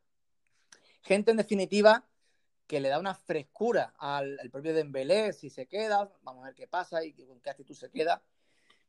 [1.02, 2.06] gente en definitiva
[2.66, 6.66] que le da una frescura al, propio Dembélé si se queda, vamos a ver qué
[6.66, 8.22] pasa y con qué actitud se queda.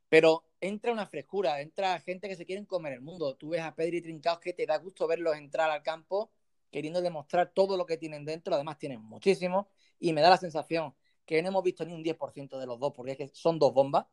[0.08, 3.36] Pero entra una frescura, entra gente que se quieren comer el mundo.
[3.36, 6.32] Tú ves a Pedri trincados que te da gusto verlos entrar al campo
[6.70, 10.94] queriendo demostrar todo lo que tienen dentro, además tienen muchísimo, y me da la sensación
[11.24, 13.72] que no hemos visto ni un 10% de los dos, porque es que son dos
[13.72, 14.06] bombas.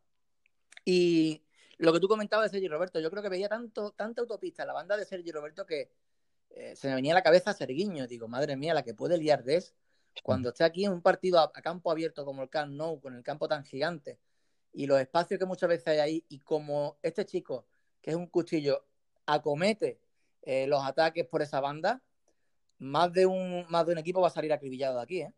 [0.83, 1.44] Y
[1.77, 4.67] lo que tú comentabas de Sergio Roberto, yo creo que veía tanto, tanta autopista en
[4.67, 5.91] la banda de Sergio Roberto que
[6.51, 9.43] eh, se me venía a la cabeza Serguiño, digo, madre mía, la que puede liar
[9.43, 9.75] de es
[10.23, 13.23] cuando esté aquí en un partido a, campo abierto como el Camp Nou, con el
[13.23, 14.19] campo tan gigante,
[14.71, 17.65] y los espacios que muchas veces hay ahí, y como este chico,
[18.01, 18.85] que es un cuchillo,
[19.25, 19.99] acomete
[20.43, 22.01] eh, los ataques por esa banda,
[22.77, 25.33] más de un, más de un equipo va a salir acribillado de aquí, ¿eh?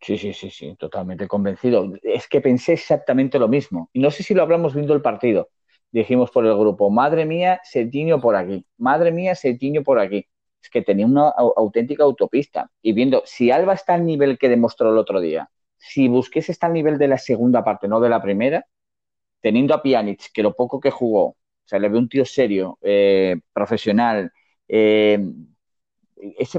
[0.00, 1.92] Sí, sí, sí, sí, totalmente convencido.
[2.02, 3.90] Es que pensé exactamente lo mismo.
[3.92, 5.50] Y no sé si lo hablamos viendo el partido.
[5.90, 8.64] Dijimos por el grupo, madre mía, Setiño por aquí.
[8.76, 10.26] Madre mía, Setiño por aquí.
[10.62, 12.70] Es que tenía una auténtica autopista.
[12.80, 16.66] Y viendo, si Alba está al nivel que demostró el otro día, si Busquets está
[16.68, 18.66] al nivel de la segunda parte, no de la primera,
[19.40, 22.78] teniendo a Pjanic, que lo poco que jugó, o sea, le ve un tío serio,
[22.82, 24.32] eh, profesional,
[24.68, 25.18] eh,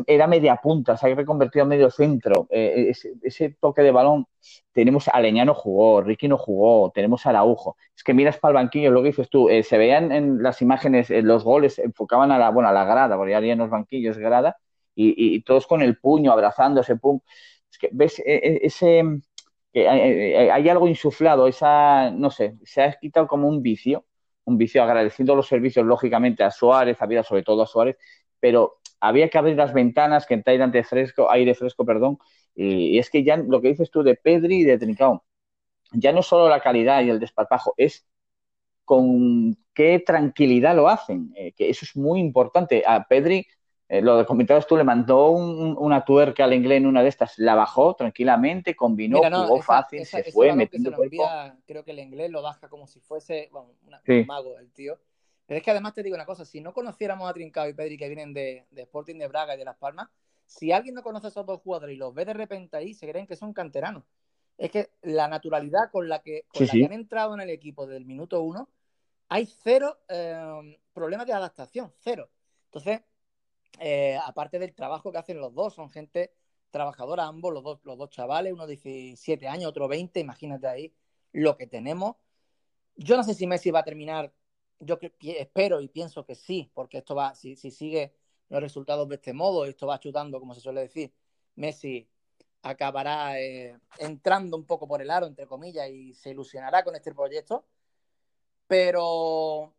[0.08, 2.48] era media punta, se ha reconvertido a medio centro.
[2.50, 2.92] Eh,
[3.22, 4.28] ese, toque de balón,
[4.72, 7.78] tenemos a Leñano jugó, Ricky no jugó, tenemos a Araujo.
[7.96, 10.62] Es que miras para el banquillo, lo que dices tú, eh, se veían en las
[10.62, 14.18] imágenes, los goles enfocaban a la, bueno, a la grada, porque ya en los banquillos
[14.18, 14.58] grada,
[14.96, 17.22] y, todos con el puño, abrazándose, pum.
[17.72, 19.04] Es que ves ese.
[19.74, 24.06] hay, algo insuflado, esa, no sé, se ha quitado como un vicio
[24.50, 27.98] un vicio agradeciendo los servicios, lógicamente, a Suárez, a Vida, sobre todo a Suárez,
[28.40, 32.18] pero había que abrir las ventanas, que entra aire fresco, aire fresco, perdón,
[32.56, 35.24] y, es que ya lo que dices tú de Pedri y de Trincao,
[35.94, 38.06] ya no solo la calidad y el desparpajo, es
[38.86, 42.84] con qué tranquilidad lo hacen, eh, que eso es muy importante.
[42.86, 43.46] A Pedri
[43.88, 47.56] eh, lo comentabas tú, le mandó una tuerca al inglés en una de estas, la
[47.56, 50.92] bajó tranquilamente, combinó, jugó fácil, se fue, metiendo
[51.66, 53.50] Creo que el inglés lo baja como si fuese
[54.08, 55.00] un mago el tío.
[55.50, 57.98] Pero es que además te digo una cosa, si no conociéramos a Trincao y Pedri
[57.98, 60.08] que vienen de, Sporting de Braga y de Las Palmas,
[60.46, 63.10] si alguien no conoce a esos dos jugadores y los ve de repente ahí, se
[63.10, 64.04] creen que son canteranos.
[64.60, 68.44] Es que la naturalidad con la que, han entrado en el equipo desde el minuto
[68.44, 68.70] uno,
[69.28, 72.30] hay cero eh, problemas de adaptación, cero.
[72.66, 73.02] Entonces,
[73.80, 76.32] eh, aparte del trabajo que hacen los dos, son gente
[76.70, 80.94] trabajadora ambos, los dos, los dos chavales, uno 17 años, otro 20, imagínate ahí
[81.32, 82.18] lo que tenemos.
[82.96, 84.32] Yo no sé si Messi va a terminar,
[84.80, 88.14] yo espero y pienso que sí, porque esto va, si, sigue
[88.50, 91.14] los resultados de este modo, esto va chutando, como se suele decir,
[91.56, 92.10] Messi
[92.62, 97.14] acabará eh, entrando un poco por el aro, entre comillas, y se ilusionará con este
[97.14, 97.66] proyecto.
[98.68, 99.74] Pero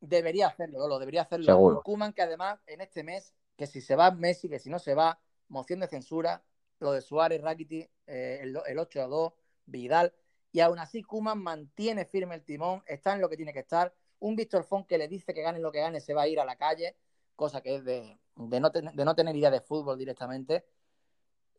[0.00, 1.46] Debería hacerlo, lo debería hacerlo.
[1.46, 1.82] Seguro.
[1.82, 4.94] Kuman, que además en este mes, que si se va Messi, que si no se
[4.94, 6.42] va, moción de censura,
[6.80, 9.32] lo de Suárez, Rakiti, eh, el, 8 a 2,
[9.66, 10.14] Vidal,
[10.52, 13.94] y aún así Kuman mantiene firme el timón, está en lo que tiene que estar.
[14.20, 16.40] Un Víctor Font que le dice que gane lo que gane, se va a ir
[16.40, 16.96] a la calle,
[17.34, 20.64] cosa que es de, no, de no tener idea de fútbol directamente.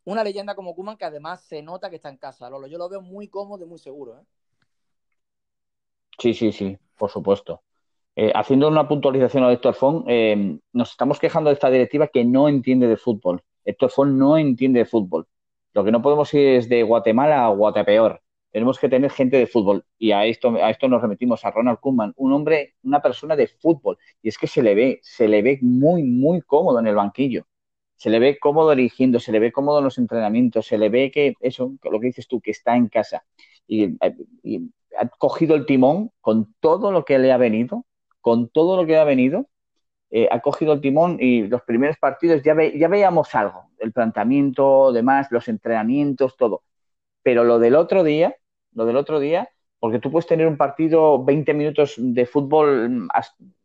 [0.04, 2.66] Una leyenda como Kuman que además se nota que está en casa, Lolo.
[2.66, 4.18] Yo lo veo muy cómodo y muy seguro.
[4.18, 4.24] ¿eh?
[6.18, 7.62] Sí, sí, sí, por supuesto.
[8.16, 12.24] Eh, haciendo una puntualización a Héctor Font, eh, nos estamos quejando de esta directiva que
[12.24, 13.44] no entiende de fútbol.
[13.64, 15.28] Héctor Font no entiende de fútbol.
[15.74, 18.20] Lo que no podemos ir es de Guatemala a Guatepeor.
[18.50, 19.84] Tenemos que tener gente de fútbol.
[19.98, 23.46] Y a esto, a esto nos remitimos a Ronald Koeman, un hombre, una persona de
[23.46, 23.98] fútbol.
[24.22, 27.46] Y es que se le ve, se le ve muy, muy cómodo en el banquillo.
[27.96, 31.10] Se le ve cómodo dirigiendo, se le ve cómodo en los entrenamientos, se le ve
[31.10, 33.24] que, eso, lo que dices tú, que está en casa.
[33.66, 33.96] y
[34.98, 37.84] ha cogido el timón con todo lo que le ha venido
[38.28, 39.48] con todo lo que ha venido,
[40.10, 44.92] eh, ha cogido el timón y los primeros partidos ya, ya veíamos algo, el planteamiento,
[44.92, 46.62] demás, los entrenamientos, todo.
[47.28, 48.36] Pero lo del otro día,
[48.72, 53.06] lo del otro día, porque tú puedes tener un partido 20 minutos de fútbol,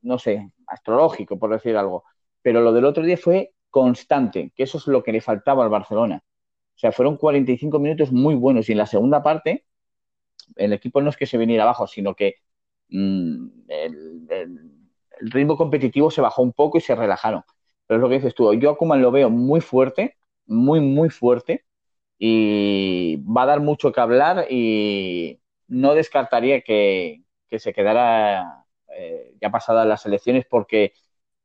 [0.02, 2.04] no sé, astrológico, por decir algo,
[2.42, 5.70] pero lo del otro día fue constante, que eso es lo que le faltaba al
[5.70, 6.24] Barcelona.
[6.76, 9.66] O sea, fueron 45 minutos muy buenos y en la segunda parte
[10.58, 12.38] el equipo no es que se viniera abajo, sino que
[12.94, 14.60] Mm, el,
[15.22, 17.44] ritmo competitivo se bajó un poco y se relajaron.
[17.88, 21.10] Pero es lo que dices tú, yo a Kuman lo veo muy fuerte, muy, muy
[21.10, 21.66] fuerte,
[22.26, 28.64] y va a dar mucho que hablar y no descartaría que, se quedara
[28.98, 30.94] eh, ya pasadas las elecciones porque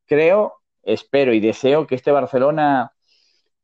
[0.06, 2.92] creo, espero y deseo que este Barcelona,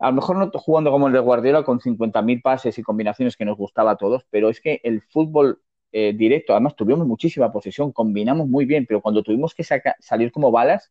[0.01, 3.45] a lo mejor no jugando como el de Guardiola con 50.000 pases y combinaciones que
[3.45, 7.93] nos gustaba a todos, pero es que el fútbol eh, directo, además tuvimos muchísima posesión,
[7.93, 10.91] combinamos muy bien, pero cuando tuvimos que salir como balas,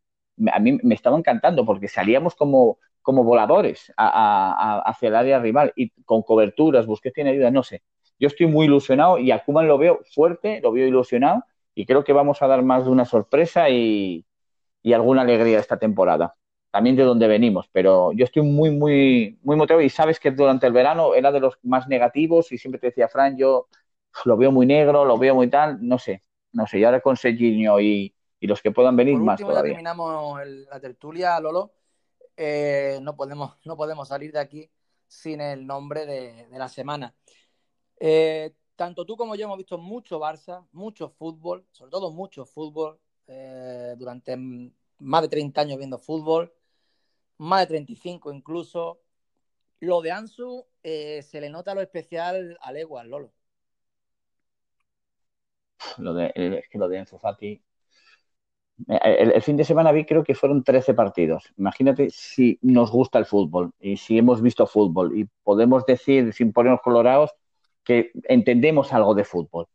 [0.52, 5.90] a mí me estaba encantando porque salíamos como, como voladores hacia el área rival y
[6.04, 7.84] con coberturas, busqué tiene ayuda, no sé
[8.24, 11.44] yo estoy muy ilusionado y a Kuman lo veo fuerte, lo veo ilusionado
[11.76, 14.26] y creo que vamos a dar más de una sorpresa y,
[14.94, 16.36] alguna alegría esta temporada.
[16.72, 20.66] También de donde venimos, pero yo estoy muy, muy, muy motivado y sabes que durante
[20.68, 23.68] el verano era de los más negativos y siempre te decía, Fran, yo
[24.26, 27.18] lo veo muy negro, lo veo muy tal, no sé, no sé, y ahora con
[27.18, 28.16] Serginho y,
[28.48, 29.62] los que puedan venir más todavía.
[29.62, 31.74] Ya terminamos la tertulia, Lolo.
[32.36, 34.70] Eh, no, podemos, no podemos salir de aquí
[35.08, 37.14] sin el nombre de la semana.
[38.06, 43.00] Eh, tanto tú como yo hemos visto mucho Barça, mucho fútbol, sobre todo mucho fútbol,
[43.28, 44.36] eh, durante
[45.00, 46.54] más de 30 años viendo fútbol,
[47.38, 49.00] más de 35 incluso.
[49.80, 53.34] Lo de Ansu eh, se le nota lo especial a Legua, Lolo.
[55.98, 57.62] Lo de, es que lo de Ansu Fati.
[58.88, 61.54] El, fin de semana vi, creo que fueron 13 partidos.
[61.58, 66.52] Imagínate si nos gusta el fútbol y si hemos visto fútbol y podemos decir, sin
[66.52, 67.32] ponernos colorados,
[67.84, 69.68] que entendemos algo de fútbol.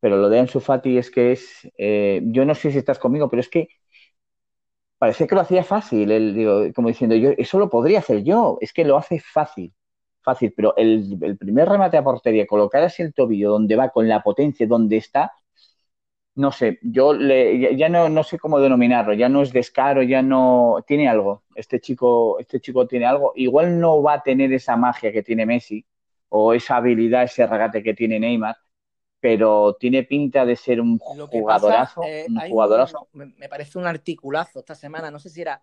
[0.00, 3.28] Pero lo de Ansu Fati es que es, eh, yo no sé si estás conmigo,
[3.30, 3.68] pero es que
[5.00, 8.72] parece que lo hacía fácil, él, como diciendo, yo eso lo podría hacer yo, es
[8.74, 9.72] que lo hace fácil,
[10.22, 14.22] fácil, pero el, primer remate a portería, colocar así el tobillo donde va, con la
[14.22, 15.32] potencia donde está,
[16.34, 20.22] no sé, yo le, ya, no, no, sé cómo denominarlo, ya no es descaro, ya
[20.22, 21.42] no tiene algo.
[21.54, 23.32] Este chico, este chico tiene algo.
[23.34, 25.84] Igual no va a tener esa magia que tiene Messi,
[26.28, 28.56] o esa habilidad, ese regate que tiene Neymar,
[29.18, 32.02] pero tiene pinta de ser un jugadorazo.
[32.04, 33.08] Eh, un jugadorazo.
[33.12, 35.62] me parece un articulazo esta semana, no sé si era,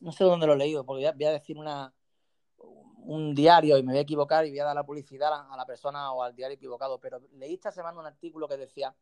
[0.00, 1.92] no, sé dónde lo he leído, porque voy a, decir una,
[3.04, 5.66] un diario y me voy a equivocar y voy a dar la publicidad a, la
[5.66, 8.94] persona o al diario equivocado, pero leí esta semana un artículo que decía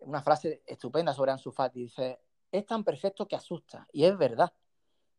[0.00, 4.52] una frase estupenda sobre Ansu Fati, dice, es tan perfecto que asusta, y es verdad,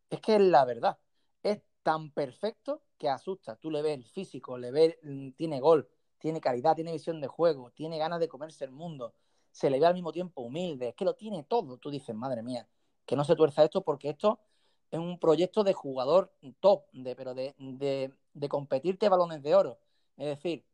[0.10, 0.98] es que es la verdad,
[1.44, 3.56] es tan perfecto que asusta.
[3.56, 5.90] Tú le ves el físico, le ves, mm, tiene gol,
[6.20, 9.14] tiene calidad, tiene visión de juego, tiene ganas de comerse el mundo,
[9.52, 11.78] se le ve al mismo tiempo humilde, es que lo tiene todo.
[11.78, 12.68] Tú dices, madre mía,
[13.06, 14.40] que no se tuerza esto porque esto
[14.92, 19.80] es un proyecto de jugador top, de, pero de, de, competirte balones de oro.
[20.18, 20.66] Es decir,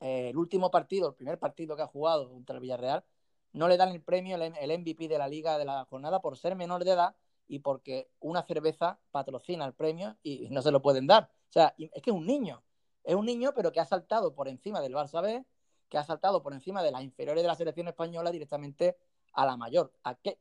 [0.00, 3.04] eh, el último partido, el primer partido que ha jugado contra el Villarreal,
[3.52, 6.56] no le dan el premio, el MVP de la liga de la jornada por ser
[6.56, 7.16] menor de edad
[7.48, 11.30] y porque una cerveza patrocina el premio y no se lo pueden dar.
[11.50, 12.62] O sea, es que es un niño.
[13.04, 15.44] Es un niño, pero que ha saltado por encima del Barça B,
[15.88, 18.96] que ha saltado por encima de las inferiores de la selección española directamente
[19.34, 19.92] a la mayor.
[20.04, 20.38] ¿A qué,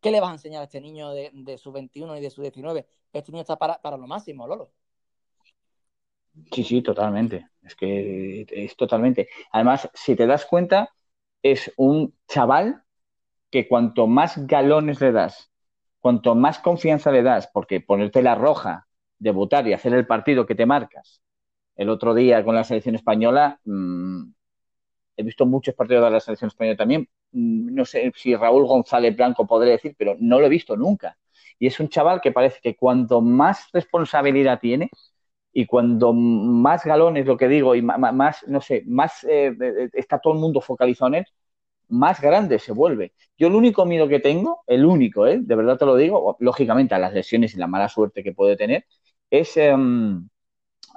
[0.00, 2.86] qué le vas a enseñar a este niño de, su 21 y de su 19?
[3.12, 4.72] Este niño está para, para lo máximo, Lolo.
[6.50, 7.50] Sí, sí, totalmente.
[7.62, 9.28] Es que es totalmente.
[9.50, 10.94] Además, si te das cuenta,
[11.42, 12.82] es un chaval
[13.50, 15.50] que cuanto más galones le das,
[16.00, 20.54] cuanto más confianza le das, porque ponerte la roja debutar y hacer el partido que
[20.54, 21.22] te marcas.
[21.76, 24.24] El otro día con la selección española, mm,
[25.16, 27.08] he visto muchos partidos de la selección española también.
[27.32, 31.18] Mm, no sé si Raúl González Blanco podría decir, pero no lo he visto nunca.
[31.58, 34.90] Y es un chaval que parece que cuanto más responsabilidad tiene
[35.52, 39.54] y cuando más galones, lo que digo, y más, no sé, más eh,
[39.92, 41.26] está todo el mundo focalizado en él,
[41.88, 43.12] más grande se vuelve.
[43.38, 45.38] Yo el único miedo que tengo, el único, ¿eh?
[45.42, 48.56] de verdad te lo digo, lógicamente a las lesiones y la mala suerte que puede
[48.56, 48.86] tener,
[49.30, 50.28] es em,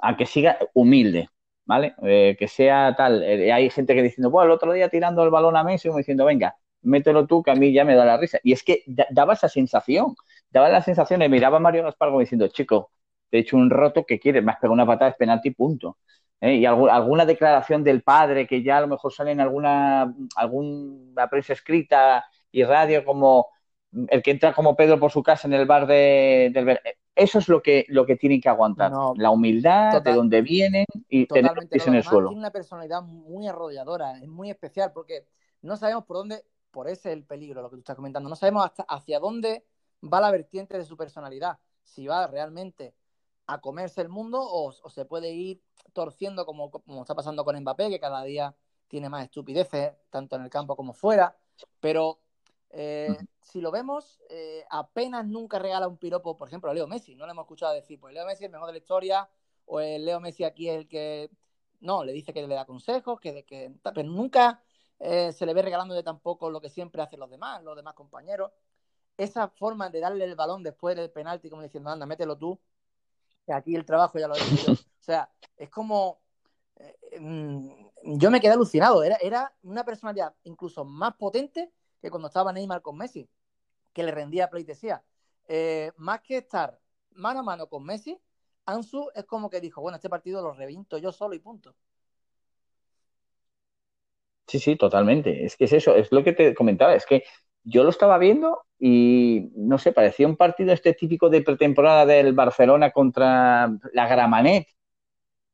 [0.02, 1.28] a que siga humilde,
[1.64, 1.94] ¿vale?
[2.02, 3.22] Eh, que sea tal.
[3.22, 5.98] Eh, hay gente que diciendo, bueno, el otro día tirando el balón a Messi, como
[5.98, 8.38] diciendo, venga, mételo tú, que a mí ya me da la risa.
[8.42, 10.14] Y es que daba esa sensación,
[10.50, 12.90] daba la sensación, de miraba a Mario Gaspar diciendo, chico,
[13.30, 15.98] te he hecho un roto que quieres, me has pegado una patada, es penalti, punto.
[16.40, 16.54] ¿eh?
[16.54, 21.52] Y alguna declaración del padre que ya a lo mejor sale en alguna, alguna prensa
[21.52, 23.48] escrita y radio como
[24.08, 26.78] el que entra como Pedro por su casa en el bar de, del
[27.16, 28.92] eso es lo que, lo que tienen que aguantar.
[29.16, 32.28] la humildad, de dónde vienen y tener en el suelo.
[32.28, 35.26] Tiene una personalidad muy arrolladora, es muy especial porque
[35.62, 38.36] no sabemos por dónde, por ese es el peligro, lo que tú estás comentando, no
[38.36, 39.64] sabemos hasta hacia dónde
[40.04, 42.94] va la vertiente de su personalidad, si va realmente
[43.46, 47.88] a comerse el mundo o, se puede ir torciendo como, como está pasando con Mbappé,
[47.88, 48.54] que cada día
[48.88, 51.36] tiene más estupideces, tanto en el campo como fuera,
[51.80, 52.20] pero
[52.70, 57.14] eh, si lo vemos, eh, apenas nunca regala un piropo, por ejemplo, a Leo Messi.
[57.14, 59.28] No le hemos escuchado decir, pues Leo Messi es el mejor de la historia,
[59.64, 61.30] o el Leo Messi aquí es el que
[61.80, 64.62] No, le dice que le da consejos, que, que pero nunca
[64.98, 67.94] eh, se le ve regalando de tampoco lo que siempre hacen los demás, los demás
[67.94, 68.52] compañeros.
[69.16, 72.60] Esa forma de darle el balón después del penalti, como diciendo, anda, mételo tú,
[73.52, 76.20] aquí el trabajo ya lo he hecho O sea, es como.
[76.76, 79.02] Eh, mm, yo me quedé alucinado.
[79.02, 83.28] Era, era una personalidad incluso más potente que cuando estaba Neymar con Messi,
[83.92, 85.02] que le rendía pleitesía.
[85.48, 86.78] Eh, más que estar
[87.12, 88.20] mano a mano con Messi,
[88.66, 91.74] Ansu es como que dijo, bueno, este partido lo revinto yo solo y punto.
[94.46, 95.44] Sí, sí, totalmente.
[95.44, 97.24] Es que es eso, es lo que te comentaba, es que
[97.66, 102.32] yo lo estaba viendo y no sé, parecía un partido este típico de pretemporada del
[102.32, 104.68] Barcelona contra la Gramanet,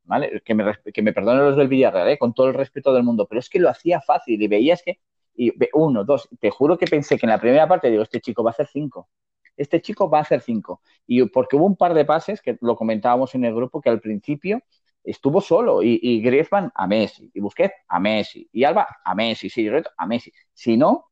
[0.04, 0.42] ¿vale?
[0.44, 2.18] Que me, que me perdonen los del Villarreal, ¿eh?
[2.18, 5.00] con todo el respeto del mundo, pero es que lo hacía fácil y veías que,
[5.34, 8.44] y uno, dos, te juro que pensé que en la primera parte digo, este chico
[8.44, 9.08] va a hacer cinco,
[9.56, 10.82] este chico va a hacer cinco.
[11.06, 14.00] Y porque hubo un par de pases que lo comentábamos en el grupo que al
[14.00, 14.60] principio
[15.02, 19.66] estuvo solo y, Griezmann a Messi, y Busquets a Messi, y Alba a Messi, sí,
[19.96, 20.30] a Messi.
[20.52, 21.11] Si no,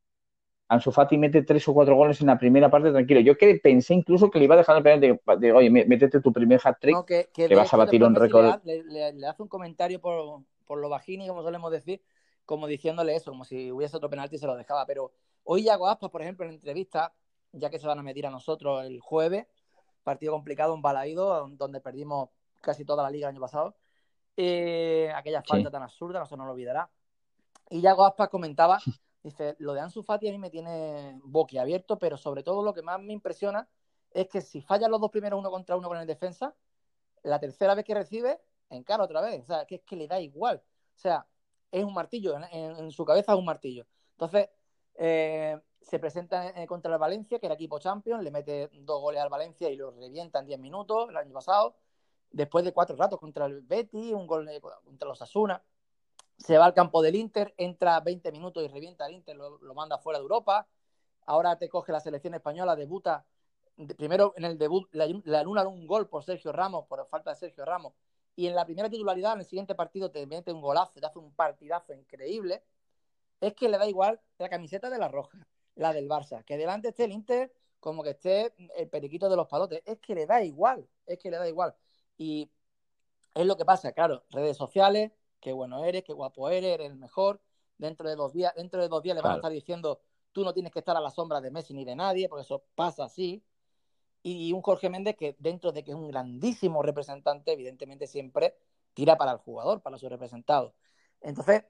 [0.71, 3.19] Ansu Fati mete tres o cuatro goles en la primera parte, tranquilo.
[3.19, 6.33] Yo que pensé incluso que le iba a dejar el penalti de, oye, métete tu
[6.33, 8.63] primer hat-trick, que, vas a batir un récord.
[8.63, 12.01] Le, hace un comentario por, por lo bajini, como solemos decir,
[12.47, 14.87] como diciéndole eso, como si hubiese otro penalti y se lo dejaba.
[14.87, 15.11] Pero
[15.43, 17.13] hoy Yago Aspas, por ejemplo, en entrevista,
[17.51, 19.49] ya que se van a medir a nosotros el jueves,
[20.05, 22.29] partido complicado, un balaído, donde perdimos
[22.61, 23.75] casi toda la liga el año pasado.
[24.37, 26.89] Eh, aquella falta tan absurda, no se nos lo olvidará.
[27.71, 28.79] Y ya Aspas comentaba,
[29.23, 32.83] dice, lo de Ansu Fati a mí me tiene boquiabierto, pero sobre todo lo que
[32.83, 33.69] más me impresiona
[34.13, 36.55] es que si fallan los dos primeros uno contra uno con el defensa,
[37.23, 38.41] la tercera vez que recibe,
[38.71, 39.43] encara otra vez.
[39.43, 40.63] O sea, que es que le da igual.
[40.95, 41.27] O sea,
[41.71, 43.87] es un martillo, en, su cabeza es un martillo.
[44.13, 44.49] Entonces,
[44.97, 49.29] eh, se presenta contra el Valencia, que era equipo champion, le mete dos goles al
[49.29, 51.77] Valencia y lo revienta en 10 minutos el año pasado
[52.31, 54.49] después de cuatro ratos contra el Betty, un gol
[54.85, 55.63] contra los Asuna,
[56.45, 59.99] se va al campo del Inter, entra 20 minutos y revienta al Inter, lo, manda
[59.99, 60.67] fuera de Europa.
[61.27, 63.27] Ahora te coge la selección española, debuta.
[63.97, 65.05] primero en el debut le,
[65.37, 67.95] anulan un gol por Sergio Ramos, por falta de Sergio Ramos.
[68.37, 71.19] Y en la primera titularidad, en el siguiente partido, te mete un golazo, te hace
[71.19, 72.65] un partidazo increíble.
[73.41, 76.89] Es que le da igual la camiseta de la Roja, la del Barça, que delante
[76.89, 79.83] esté el Inter como que esté el periquito de los palotes.
[79.85, 81.75] Es que le da igual, es que le da igual.
[82.17, 82.51] Y
[83.35, 86.97] es lo que pasa, claro, redes sociales, qué bueno eres, qué guapo eres, eres el
[86.97, 87.41] mejor.
[87.79, 90.53] Dentro de dos días, dentro de dos días le van a estar diciendo, tú no
[90.53, 93.43] tienes que estar a la sombra de Messi ni de nadie, porque eso pasa así.
[94.23, 98.55] Y un Jorge Méndez que dentro de que es un grandísimo representante, evidentemente siempre
[98.93, 100.75] tira para el jugador, para su representado.
[101.23, 101.65] Entonces,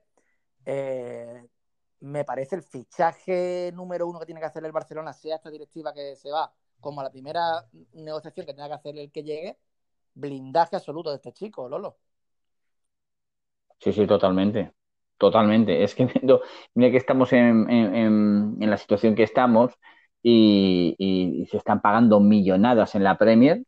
[0.64, 1.48] eh,
[2.00, 5.92] me parece el fichaje número uno que tiene que hacer el Barcelona, sea esta directiva
[5.92, 9.58] que se va, como la primera negociación que tenga que hacer el que llegue,
[10.14, 11.98] blindaje absoluto de este chico, Lolo.
[13.80, 14.72] Sí, sí, totalmente.
[15.18, 15.82] Totalmente.
[15.84, 16.06] Es que
[16.74, 19.72] mira que estamos en, la situación que estamos
[20.22, 23.64] y, se están pagando millonadas en la Premier.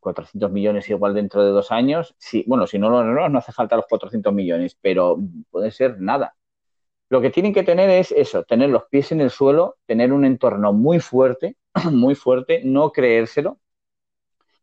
[0.00, 2.14] 400 eh, millones igual dentro de dos años.
[2.18, 5.18] Sí, bueno, si no lo no, no hace falta los 400 millones, pero
[5.50, 6.34] puede ser nada.
[7.10, 10.24] Lo que tienen que tener es eso, tener los pies en el suelo, tener un
[10.24, 11.56] entorno muy fuerte,
[11.92, 13.60] muy fuerte, no creérselo,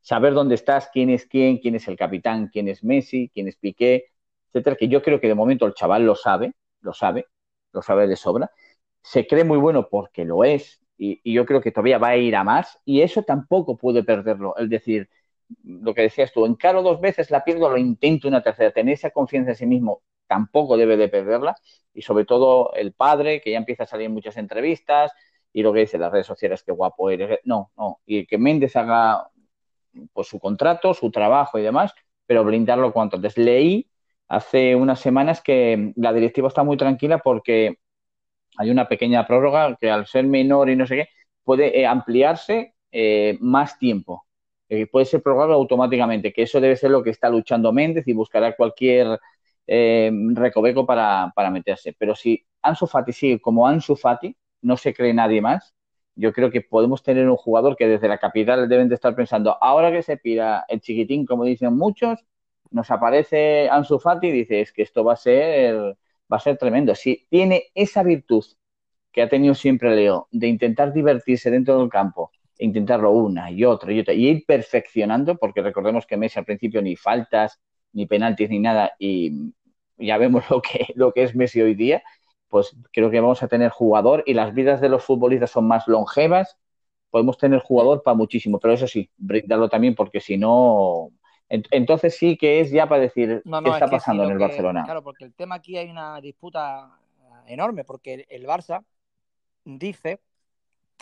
[0.01, 3.57] saber dónde estás, quién es quién, quién es el capitán, quién es Messi, quién es
[3.57, 4.11] Piqué,
[4.53, 7.27] etcétera, que yo creo que de momento el chaval lo sabe, lo sabe,
[7.71, 8.51] lo sabe de sobra.
[9.01, 12.35] Se cree muy bueno porque lo es, y, yo creo que todavía va a ir
[12.35, 14.55] a más, y eso tampoco puede perderlo.
[14.57, 15.09] Es decir,
[15.63, 18.71] lo que decías tú, encaro dos veces, la pierdo, lo intento una tercera.
[18.71, 21.55] Tener esa confianza en sí mismo tampoco debe de perderla,
[21.93, 25.11] y sobre todo el padre, que ya empieza a salir muchas entrevistas,
[25.53, 27.39] y lo que dice las redes sociales, que guapo eres.
[27.43, 29.29] No, no, y que Méndez haga
[30.13, 31.93] pues, su contrato, su trabajo y demás,
[32.25, 33.37] pero blindarlo cuanto antes.
[33.37, 33.89] Leí
[34.31, 37.79] hace unas semanas que la directiva está muy tranquila porque
[38.57, 41.09] hay una pequeña prórroga que al ser menor y no sé qué,
[41.43, 44.25] puede eh, ampliarse eh, más tiempo.
[44.69, 48.13] Eh, puede ser prorrogado automáticamente, que eso debe ser lo que está luchando Méndez y
[48.13, 49.19] buscará cualquier
[49.67, 51.93] recoveco para, para meterse.
[51.97, 55.75] Pero si Ansu Fati sigue como Ansu Fati, no se cree nadie más,
[56.15, 59.57] yo creo que podemos tener un jugador que desde la capital deben de estar pensando,
[59.61, 62.25] ahora que se pira el chiquitín, como dicen muchos,
[62.71, 65.75] nos aparece Ansu Fati y dice, es que esto va a ser,
[66.31, 66.95] va a ser tremendo.
[66.95, 68.45] Si tiene esa virtud
[69.11, 73.65] que ha tenido siempre Leo, de intentar divertirse dentro del campo, e intentarlo una y
[73.65, 77.59] otra y otra, y ir perfeccionando, porque recordemos que Messi al principio ni faltas,
[77.93, 79.53] ni penaltis, ni nada, y
[79.97, 82.03] ya vemos lo que, lo que es Messi hoy día,
[82.49, 85.87] pues creo que vamos a tener jugador y las vidas de los futbolistas son más
[85.87, 86.57] longevas.
[87.09, 91.11] Podemos tener jugador para muchísimo, pero eso sí, brindarlo también porque si no,
[91.53, 94.85] Entonces sí que es ya para decir qué está pasando en el Barcelona.
[94.85, 96.97] Claro, porque el tema aquí hay una disputa
[97.45, 98.85] enorme, porque el, Barça
[99.65, 100.21] dice,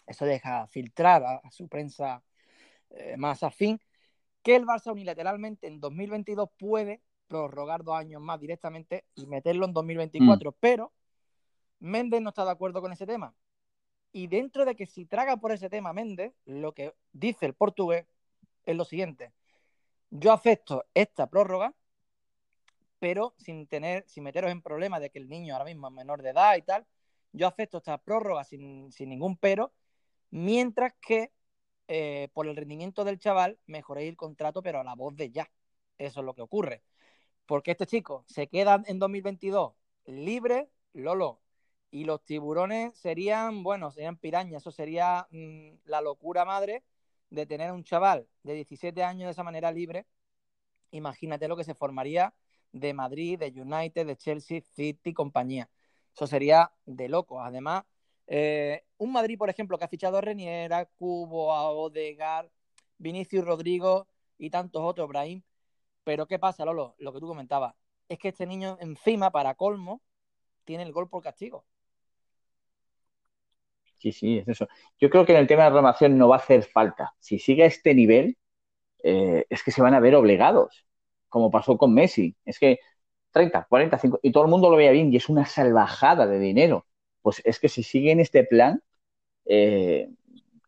[0.07, 2.23] eso deja filtrar a, su prensa
[2.89, 3.79] eh, más afín,
[4.41, 9.73] que el Barça unilateralmente en 2022 puede prorrogar dos años más directamente y meterlo en
[9.73, 10.53] 2024, mm.
[10.59, 10.91] pero
[11.79, 13.35] Méndez no está de acuerdo con ese tema.
[14.11, 18.07] Y dentro de que si traga por ese tema Méndez, lo que dice el portugués
[18.65, 19.31] es lo siguiente.
[20.11, 21.73] Yo acepto esta prórroga,
[22.99, 26.21] pero sin tener, sin meteros en problemas de que el niño ahora mismo es menor
[26.21, 26.85] de edad y tal.
[27.31, 29.73] Yo acepto esta prórroga sin, ningún pero,
[30.31, 31.31] mientras que
[31.87, 35.49] eh, por el rendimiento del chaval mejoréis el contrato, pero a la voz de ya.
[35.97, 36.83] Eso es lo que ocurre.
[37.45, 39.73] Porque este chico se queda en 2022
[40.05, 41.41] libre, Lolo,
[41.91, 46.83] y los tiburones serían, bueno, serían pirañas, eso sería mm, la locura madre
[47.29, 50.05] de tener un chaval de 17 años de esa manera libre.
[50.91, 52.33] Imagínate lo que se formaría
[52.71, 55.69] de Madrid, de United, de Chelsea, City, compañía.
[56.15, 57.41] Eso sería de loco.
[57.41, 57.85] Además,
[58.27, 62.49] eh, un Madrid, por ejemplo, que ha fichado a Reniera, Cubo, a Odegar,
[62.97, 64.07] Vinicius Rodrigo
[64.37, 65.41] y tantos otros, Brahim.
[66.03, 66.95] Pero ¿qué pasa, Lolo?
[66.99, 67.75] Lo que tú comentabas.
[68.07, 70.01] Es que este niño, encima, para colmo,
[70.63, 71.65] tiene el gol por castigo.
[73.99, 74.67] Sí, sí, es eso.
[74.97, 77.13] Yo creo que en el tema de renovación no va a hacer falta.
[77.19, 78.37] Si sigue a este nivel,
[79.03, 80.85] eh, es que se van a ver obligados,
[81.29, 82.35] como pasó con Messi.
[82.45, 82.79] Es que
[83.31, 86.39] 30, 40, 50, y todo el mundo lo veía bien y es una salvajada de
[86.39, 86.87] dinero.
[87.21, 88.81] Pues es que si sigue en este plan,
[89.45, 90.09] eh,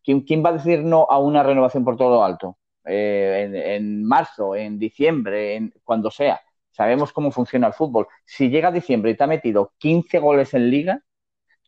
[0.04, 2.58] ¿quién, va a decir no a una renovación por todo lo alto?
[2.84, 6.40] Eh, en, marzo, en diciembre, en, cuando sea.
[6.72, 8.08] Sabemos cómo funciona el fútbol.
[8.24, 11.02] Si llega a diciembre y te ha metido 15 goles en liga,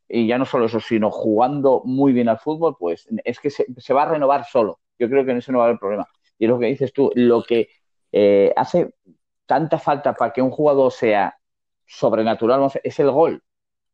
[0.09, 3.95] y ya no solo eso, sino jugando muy bien al fútbol, pues es que se,
[3.95, 4.81] va a renovar solo.
[4.99, 6.07] Yo creo que en eso no va a haber problema.
[6.39, 7.69] Y es lo que dices tú, lo que
[8.13, 8.95] eh, hace
[9.47, 11.39] tanta falta para que un jugador sea
[11.87, 13.43] sobrenatural es el gol.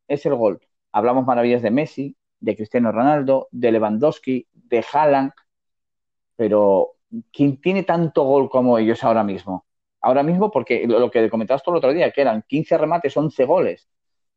[0.07, 0.59] Es el gol.
[0.91, 5.31] Hablamos maravillas de Messi, de Cristiano Ronaldo, de Lewandowski, de Haaland,
[6.35, 6.95] pero
[7.31, 9.65] ¿quién tiene tanto gol como ellos ahora mismo?
[10.01, 13.45] Ahora mismo, porque lo que comentabas tú el otro día, que eran 15 remates, 11
[13.45, 13.87] goles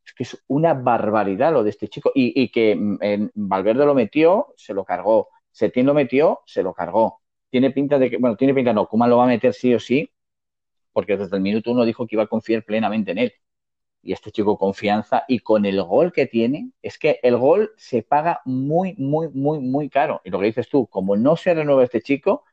[0.07, 2.13] es que es una barbaridad lo de este chico.
[2.15, 5.29] Y, que mm, en Valverde lo metió, se lo cargó.
[5.51, 7.21] Setién lo metió, se lo cargó.
[7.51, 9.81] Tiene pinta de que, bueno, tiene pinta, no, Kuman lo va a meter sí o
[9.81, 10.11] sí,
[10.93, 13.33] porque desde el minuto uno dijo que iba a confiar plenamente en él.
[14.03, 18.03] Y este chico confianza y con el gol que tiene, es que el gol se
[18.03, 20.21] paga muy, muy, muy, muy caro.
[20.25, 22.45] Y lo que dices tú, como no se renueva este chico,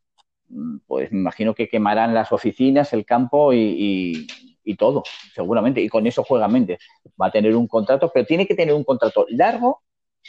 [0.50, 5.04] mm, pues me imagino que quemarán las oficinas, el campo y y todo,
[5.34, 5.82] seguramente.
[5.82, 6.78] Y con eso juega mente
[7.22, 9.82] Va a tener un contrato, pero tiene que tener un contrato largo,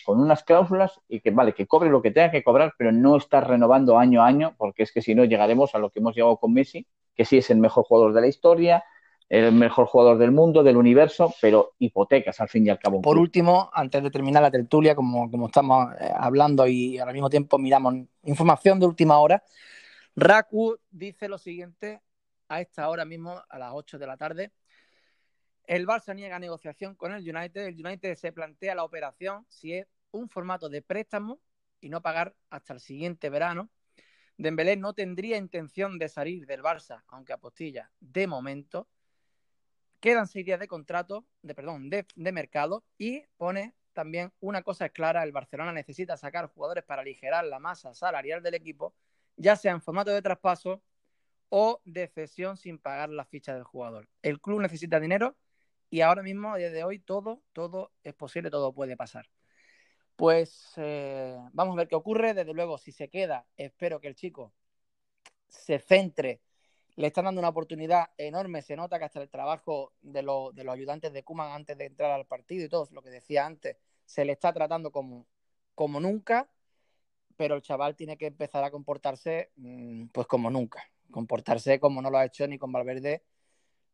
[0.05, 3.17] con unas cláusulas y que, vale, que cobre lo que tenga que cobrar, pero no
[3.17, 6.15] estar renovando año a año, porque es que si no llegaremos a lo que hemos
[6.15, 8.85] llegado con Messi, que sí es el mejor jugador de la historia,
[9.29, 13.01] el mejor jugador del mundo, del universo, pero hipotecas al fin y al cabo.
[13.01, 17.31] Por último, antes de terminar la tertulia, como, como estamos eh, hablando y al mismo
[17.31, 19.43] tiempo miramos información de última hora,
[20.15, 22.03] Raku dice lo siguiente
[22.53, 24.53] a esta hora mismo, a las 8 de la tarde.
[25.65, 27.63] El Barça niega negociación con el United.
[27.67, 31.41] El United se plantea la operación si es un formato de préstamo
[31.81, 33.71] y no pagar hasta el siguiente verano.
[34.37, 38.87] Dembélé no tendría intención de salir del Barça, aunque apostilla de momento.
[40.01, 44.91] Quedan seis días de contrato, de perdón, de, de mercado y pone también una cosa
[44.91, 48.95] clara, el Barcelona necesita sacar jugadores para aligerar la masa salarial del equipo,
[49.37, 50.83] ya sea en formato de traspaso
[51.55, 54.09] o de cesión sin pagar la ficha del jugador.
[54.23, 55.37] El club necesita dinero
[55.91, 59.29] y ahora mismo, desde hoy, todo, todo es posible, todo puede pasar.
[60.17, 62.33] Pues eh, vamos a ver qué ocurre.
[62.33, 64.55] Desde luego, si se queda, espero que el chico
[65.47, 66.41] se centre.
[66.97, 68.63] Le están dando una oportunidad enorme.
[68.63, 72.25] Se nota que hasta el trabajo de, los ayudantes de Kuman antes de entrar al
[72.25, 73.77] partido y todo, lo que decía antes,
[74.07, 75.27] se le está tratando como,
[75.75, 76.49] como nunca.
[77.37, 82.11] Pero el chaval tiene que empezar a comportarse mm, pues como nunca comportarse como no
[82.11, 83.23] lo ha hecho ni con Valverde.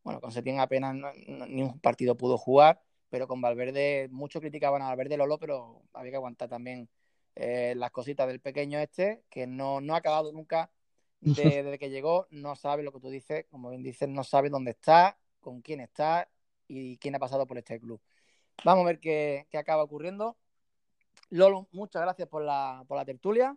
[0.02, 0.94] Bueno, con Setién apenas
[1.26, 6.12] ni un partido pudo jugar, pero con Valverde, muchos criticaban a Valverde Lolo, pero había
[6.12, 6.88] que aguantar también
[7.34, 10.70] eh, las cositas del pequeño este, que no, ha acabado nunca
[11.20, 14.70] desde que llegó, no sabe lo que tú dices, como bien dices, no sabe dónde
[14.70, 16.30] está, con quién está
[16.66, 18.00] y quién ha pasado por este club.
[18.64, 20.36] Vamos a ver qué, qué acaba ocurriendo.
[21.30, 23.56] Lolo, muchas gracias por la, por la tertulia.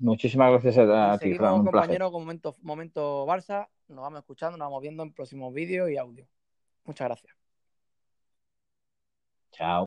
[0.00, 1.62] Muchísimas gracias a, ti, Fran.
[1.62, 3.68] compañero, con momento, momento Barça.
[3.88, 6.26] Nos vamos escuchando, nos vamos viendo en próximos vídeos y audio.
[6.84, 7.34] Muchas gracias.
[9.52, 9.78] Chao.